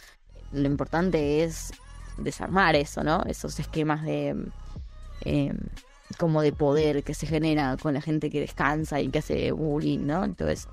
lo 0.52 0.68
importante 0.68 1.44
es 1.44 1.72
desarmar 2.18 2.76
eso, 2.76 3.04
¿no? 3.04 3.24
Esos 3.28 3.60
esquemas 3.60 4.04
de... 4.04 4.36
Eh, 5.22 5.54
como 6.18 6.42
de 6.42 6.54
poder 6.54 7.04
que 7.04 7.14
se 7.14 7.28
genera 7.28 7.76
con 7.82 7.94
la 7.94 8.02
gente 8.02 8.30
que 8.30 8.40
descansa 8.40 9.02
y 9.02 9.10
que 9.10 9.20
hace 9.20 9.52
bullying, 9.52 10.06
¿no? 10.06 10.24
Entonces, 10.24 10.68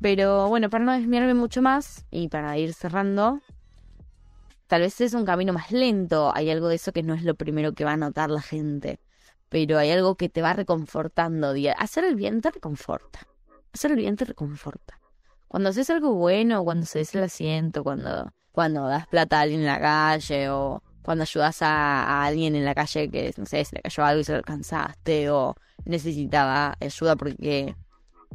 pero 0.00 0.48
bueno, 0.48 0.70
para 0.70 0.84
no 0.84 0.92
desviarme 0.92 1.34
mucho 1.34 1.62
más 1.62 2.04
y 2.10 2.28
para 2.28 2.56
ir 2.58 2.74
cerrando, 2.74 3.40
tal 4.66 4.82
vez 4.82 5.00
es 5.00 5.14
un 5.14 5.24
camino 5.24 5.52
más 5.52 5.72
lento, 5.72 6.32
hay 6.34 6.50
algo 6.50 6.68
de 6.68 6.76
eso 6.76 6.92
que 6.92 7.02
no 7.02 7.14
es 7.14 7.24
lo 7.24 7.34
primero 7.34 7.72
que 7.72 7.84
va 7.84 7.92
a 7.92 7.96
notar 7.96 8.30
la 8.30 8.42
gente, 8.42 9.00
pero 9.48 9.78
hay 9.78 9.90
algo 9.90 10.14
que 10.16 10.28
te 10.28 10.42
va 10.42 10.52
reconfortando. 10.52 11.54
Hacer 11.78 12.04
el 12.04 12.14
bien 12.14 12.40
te 12.40 12.50
reconforta, 12.50 13.26
hacer 13.72 13.92
el 13.92 13.96
bien 13.96 14.16
te 14.16 14.26
reconforta. 14.26 15.00
Cuando 15.48 15.70
haces 15.70 15.88
algo 15.90 16.14
bueno, 16.14 16.62
cuando 16.64 16.86
se 16.86 17.00
des 17.00 17.14
el 17.14 17.24
asiento, 17.24 17.82
cuando, 17.82 18.30
cuando 18.52 18.86
das 18.86 19.06
plata 19.06 19.38
a 19.38 19.40
alguien 19.42 19.60
en 19.60 19.66
la 19.66 19.80
calle 19.80 20.50
o 20.50 20.82
cuando 21.02 21.22
ayudas 21.22 21.62
a, 21.62 22.24
alguien 22.24 22.54
en 22.54 22.64
la 22.64 22.74
calle 22.74 23.10
que, 23.10 23.32
no 23.38 23.46
sé, 23.46 23.64
se 23.64 23.76
le 23.76 23.82
cayó 23.82 24.04
algo 24.04 24.20
y 24.20 24.24
se 24.24 24.32
lo 24.32 24.38
alcanzaste 24.38 25.30
o 25.30 25.54
necesitaba 25.86 26.76
ayuda 26.80 27.16
porque 27.16 27.74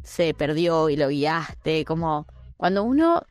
se 0.02 0.34
perdió 0.34 0.90
y 0.90 0.96
lo 0.96 1.08
guiaste, 1.08 1.84
como 1.84 2.26
cuando 2.56 2.82
uno 2.82 3.22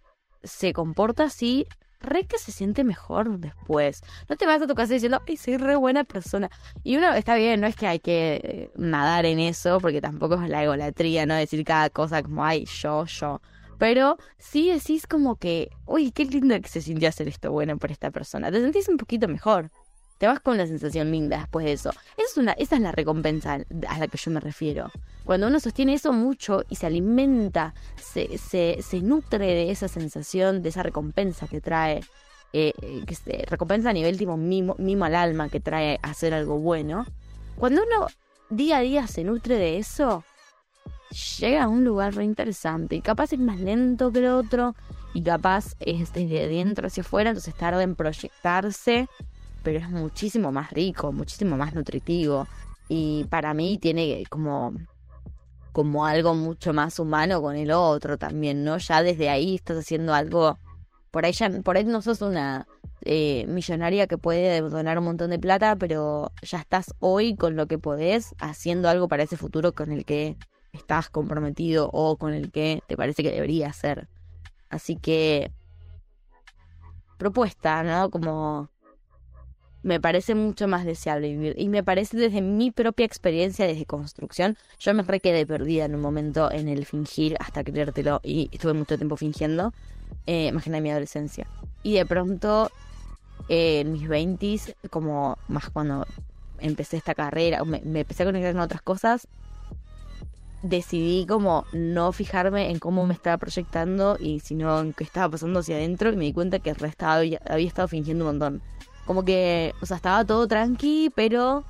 se 0.44 0.74
comporta 0.74 1.26
así, 1.26 1.68
re 2.00 2.26
que 2.26 2.38
se 2.38 2.52
siente 2.52 2.84
mejor 2.84 3.40
después. 3.40 4.02
No 4.30 4.36
te 4.36 4.46
vas 4.46 4.62
a 4.62 4.68
tu 4.68 4.76
casa 4.76 4.94
diciendo, 4.94 5.22
ay, 5.28 5.38
soy 5.38 5.58
re 5.58 5.76
buena 5.76 6.04
persona. 6.04 6.50
Y 6.84 6.98
uno 6.98 7.14
está 7.14 7.36
bien, 7.36 7.62
no 7.62 7.68
es 7.68 7.76
que 7.76 7.88
hay 7.88 8.00
que 8.00 8.42
eh, 8.44 8.72
nadar 8.76 9.26
en 9.26 9.40
eso, 9.40 9.80
porque 9.80 10.02
tampoco 10.02 10.36
es 10.36 10.50
la 10.50 10.64
egolatría, 10.64 11.26
¿no? 11.26 11.36
Decir 11.36 11.64
cada 11.64 11.90
cosa 11.90 12.22
como, 12.22 12.46
ay, 12.46 12.66
yo, 12.66 13.06
yo. 13.06 13.42
Pero 13.84 14.18
sí 14.38 14.72
decís 14.72 15.08
como 15.08 15.36
que, 15.36 15.70
uy, 15.86 16.12
qué 16.12 16.24
lindo 16.24 16.56
que 16.62 16.70
se 16.70 16.80
sintió 16.80 17.10
hacer 17.10 17.28
esto 17.28 17.52
bueno 17.52 17.78
por 17.78 17.92
esta 17.92 18.12
persona. 18.12 18.50
Te 18.50 18.62
sentís 18.62 18.88
un 18.88 18.96
poquito 18.96 19.28
mejor. 19.28 19.72
Te 20.20 20.26
vas 20.26 20.40
con 20.40 20.54
una 20.54 20.66
sensación 20.66 21.12
linda 21.12 21.40
después 21.40 21.66
de 21.66 21.74
eso. 21.74 21.92
Es 22.16 22.38
una, 22.38 22.54
esa 22.54 22.78
es 22.78 22.82
la 22.82 22.94
recompensa 22.94 23.56
a 23.90 24.00
la 24.00 24.08
que 24.08 24.18
yo 24.18 24.32
me 24.32 24.40
refiero. 24.40 24.90
Cuando 25.26 25.48
uno 25.48 25.60
sostiene 25.60 25.96
eso 25.96 26.14
mucho 26.14 26.64
y 26.70 26.78
se 26.78 26.86
alimenta, 26.86 27.74
se, 27.98 28.38
se, 28.38 29.02
nutre 29.02 29.48
de 29.48 29.70
esa 29.70 29.90
sensación, 29.90 30.62
de 30.62 30.70
esa 30.70 30.82
recompensa 30.82 31.50
que 31.50 31.60
trae, 31.60 32.06
eh, 32.54 32.72
eh, 32.82 33.04
que 33.06 33.46
recompensa 33.50 33.90
a 33.90 33.94
nivel 33.94 34.18
tipo 34.18 34.38
mimo, 34.38 34.78
mimo 34.80 35.04
al 35.04 35.16
alma 35.16 35.50
que 35.50 35.60
trae 35.60 36.00
hacer 36.04 36.34
algo 36.34 36.58
bueno. 36.58 37.06
Cuando 37.58 37.82
uno 37.84 38.08
día 38.50 38.78
a 38.78 38.82
día 38.82 39.08
se 39.08 39.26
nutre 39.26 39.58
de 39.58 39.78
eso, 39.78 40.24
llega 41.14 41.64
a 41.64 41.68
un 41.68 41.84
lugar 41.84 42.16
re 42.16 42.24
interesante 42.24 42.96
y 42.96 43.02
capaz 43.02 43.34
es 43.34 43.40
más 43.40 43.60
lento 43.60 44.12
que 44.12 44.20
el 44.20 44.28
otro 44.28 44.76
y 45.14 45.22
capaz 45.22 45.76
es 45.80 46.12
desde 46.14 46.48
dentro 46.48 46.88
hacia 46.88 47.02
afuera, 47.02 47.30
entonces 47.30 47.54
tarda 47.56 47.84
en 47.84 47.96
proyectarse, 47.96 49.08
pero 49.64 49.80
es 49.80 49.90
muchísimo 49.90 50.52
más 50.52 50.72
rico, 50.72 51.12
muchísimo 51.12 51.58
más 51.58 51.74
nutritivo 51.74 52.48
y 52.90 53.26
para 53.26 53.54
mí 53.54 53.78
tiene 53.78 54.24
como 54.30 54.74
como 55.72 56.06
algo 56.06 56.36
mucho 56.36 56.72
más 56.72 57.00
humano 57.00 57.42
con 57.42 57.56
el 57.56 57.72
otro 57.72 58.20
también, 58.20 58.64
¿no? 58.64 58.78
Ya 58.78 59.02
desde 59.02 59.30
ahí 59.30 59.56
estás 59.56 59.78
haciendo 59.78 60.14
algo 60.14 60.60
por 61.10 61.26
ahí 61.26 61.32
ya, 61.32 61.50
por 61.64 61.78
ahí 61.78 61.84
no 61.84 62.02
sos 62.02 62.22
una 62.22 62.68
eh, 63.02 63.46
millonaria 63.48 64.08
que 64.08 64.18
puede 64.18 64.62
donar 64.62 64.98
un 64.98 65.06
montón 65.06 65.30
de 65.32 65.40
plata, 65.40 65.76
pero 65.76 66.32
ya 66.42 66.60
estás 66.60 66.94
hoy 67.00 67.36
con 67.36 67.56
lo 67.56 67.68
que 67.68 67.78
podés 67.78 68.34
haciendo 68.40 68.88
algo 68.90 69.08
para 69.08 69.24
ese 69.24 69.38
futuro 69.38 69.74
con 69.74 69.92
el 69.92 70.06
que 70.06 70.38
estás 70.74 71.10
comprometido 71.10 71.90
o 71.94 72.18
con 72.18 72.34
el 72.34 72.52
que 72.52 72.82
te 72.88 72.98
parece 72.98 73.24
que 73.24 73.32
debería 73.32 73.72
ser. 73.72 74.08
Así 74.70 74.98
que 74.98 75.52
propuesta, 77.18 77.84
¿no? 77.84 78.10
Como 78.10 78.70
me 79.84 80.00
parece 80.00 80.34
mucho 80.34 80.68
más 80.68 80.86
deseable 80.86 81.30
vivir. 81.30 81.56
Y 81.58 81.70
me 81.70 81.84
parece 81.84 82.18
desde 82.18 82.42
mi 82.42 82.72
propia 82.72 83.06
experiencia 83.06 83.68
desde 83.68 83.86
construcción, 83.86 84.58
yo 84.80 84.94
me 84.94 85.04
quedé 85.20 85.46
perdida 85.46 85.86
en 85.86 85.96
un 85.96 86.02
momento 86.02 86.52
en 86.52 86.68
el 86.70 86.86
fingir 86.86 87.36
hasta 87.40 87.64
creértelo 87.64 88.20
y 88.24 88.50
estuve 88.52 88.74
mucho 88.74 88.98
tiempo 88.98 89.16
fingiendo. 89.16 89.74
Eh, 90.26 90.52
mi 90.52 90.90
adolescencia. 90.90 91.48
Y 91.82 91.96
de 91.96 92.06
pronto, 92.06 92.72
eh, 93.50 93.82
en 93.82 93.92
mis 93.92 94.08
20 94.08 94.58
como 94.90 95.38
más 95.50 95.70
cuando 95.70 96.06
empecé 96.60 96.98
esta 96.98 97.14
carrera, 97.14 97.64
me, 97.66 97.82
me 97.84 98.02
empecé 98.02 98.24
a 98.24 98.28
conectar 98.28 98.54
con 98.54 98.62
otras 98.62 98.82
cosas, 98.82 99.28
decidí 100.64 101.26
como 101.28 101.66
no 101.74 102.12
fijarme 102.14 102.72
en 102.72 102.80
cómo 102.80 103.06
me 103.06 103.14
estaba 103.14 103.38
proyectando 103.38 104.18
y 104.20 104.40
sino 104.40 104.80
en 104.80 104.94
qué 104.94 105.04
estaba 105.04 105.30
pasando 105.30 105.60
hacia 105.60 105.76
adentro 105.76 106.12
y 106.12 106.16
me 106.16 106.26
di 106.26 106.34
cuenta 106.34 106.60
que 106.60 106.74
resto 106.74 107.06
había, 107.06 107.40
estado 107.58 107.88
fingiendo 107.88 108.24
un 108.24 108.32
montón. 108.32 108.62
Como 109.06 109.24
que, 109.26 109.74
o 109.82 109.86
sea, 109.86 109.98
estaba 109.98 110.24
todo 110.26 110.48
tranqui, 110.48 111.12
pero 111.14 111.66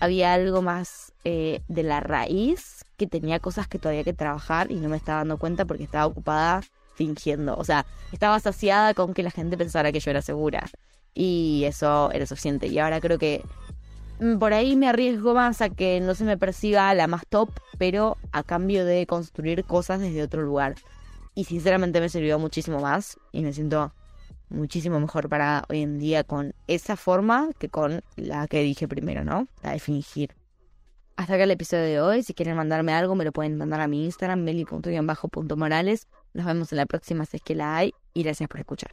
había 0.00 0.34
algo 0.34 0.60
más 0.60 1.12
eh, 1.22 1.62
de 1.68 1.84
la 1.84 2.00
raíz 2.00 2.84
que 2.96 3.06
tenía 3.06 3.38
cosas 3.38 3.68
que 3.68 3.78
todavía 3.78 4.04
que 4.04 4.12
trabajar 4.12 4.70
y 4.70 4.74
no 4.74 4.88
me 4.88 4.96
estaba 4.96 5.18
dando 5.18 5.38
cuenta 5.38 5.64
porque 5.64 5.84
estaba 5.84 6.06
ocupada 6.06 6.62
fingiendo. 6.94 7.56
O 7.56 7.64
sea, 7.64 7.86
estaba 8.12 8.40
saciada 8.40 8.94
con 8.94 9.14
que 9.14 9.22
la 9.22 9.30
gente 9.30 9.56
pensara 9.56 9.92
que 9.92 10.00
yo 10.00 10.10
era 10.10 10.22
segura. 10.22 10.68
Y 11.14 11.62
eso 11.66 12.10
era 12.10 12.26
suficiente. 12.26 12.66
Y 12.66 12.78
ahora 12.80 13.00
creo 13.00 13.18
que 13.18 13.44
por 14.38 14.52
ahí 14.52 14.76
me 14.76 14.88
arriesgo 14.88 15.34
más 15.34 15.60
a 15.60 15.70
que 15.70 16.00
no 16.00 16.14
se 16.14 16.24
me 16.24 16.38
perciba 16.38 16.92
la 16.94 17.06
más 17.06 17.26
top, 17.28 17.50
pero 17.78 18.16
a 18.32 18.42
cambio 18.42 18.84
de 18.84 19.06
construir 19.06 19.64
cosas 19.64 20.00
desde 20.00 20.22
otro 20.22 20.42
lugar. 20.42 20.74
Y 21.34 21.44
sinceramente 21.44 22.00
me 22.00 22.08
sirvió 22.08 22.38
muchísimo 22.38 22.80
más 22.80 23.18
y 23.32 23.42
me 23.42 23.52
siento 23.52 23.92
muchísimo 24.48 25.00
mejor 25.00 25.28
para 25.28 25.64
hoy 25.68 25.82
en 25.82 25.98
día 25.98 26.22
con 26.24 26.54
esa 26.68 26.96
forma 26.96 27.50
que 27.58 27.68
con 27.68 28.02
la 28.16 28.46
que 28.46 28.62
dije 28.62 28.86
primero, 28.86 29.24
¿no? 29.24 29.48
La 29.62 29.72
de 29.72 29.80
fingir. 29.80 30.34
Hasta 31.16 31.34
acá 31.34 31.44
el 31.44 31.50
episodio 31.50 31.84
de 31.84 32.00
hoy. 32.00 32.22
Si 32.22 32.34
quieren 32.34 32.56
mandarme 32.56 32.92
algo, 32.92 33.14
me 33.14 33.24
lo 33.24 33.32
pueden 33.32 33.56
mandar 33.56 33.80
a 33.80 33.88
mi 33.88 34.04
Instagram, 34.04 34.40
meli.morales. 34.40 36.08
Nos 36.32 36.46
vemos 36.46 36.72
en 36.72 36.78
la 36.78 36.86
próxima 36.86 37.24
si 37.24 37.36
es 37.36 37.42
que 37.42 37.54
la 37.54 37.76
hay. 37.76 37.94
Y 38.14 38.24
gracias 38.24 38.48
por 38.48 38.60
escuchar. 38.60 38.90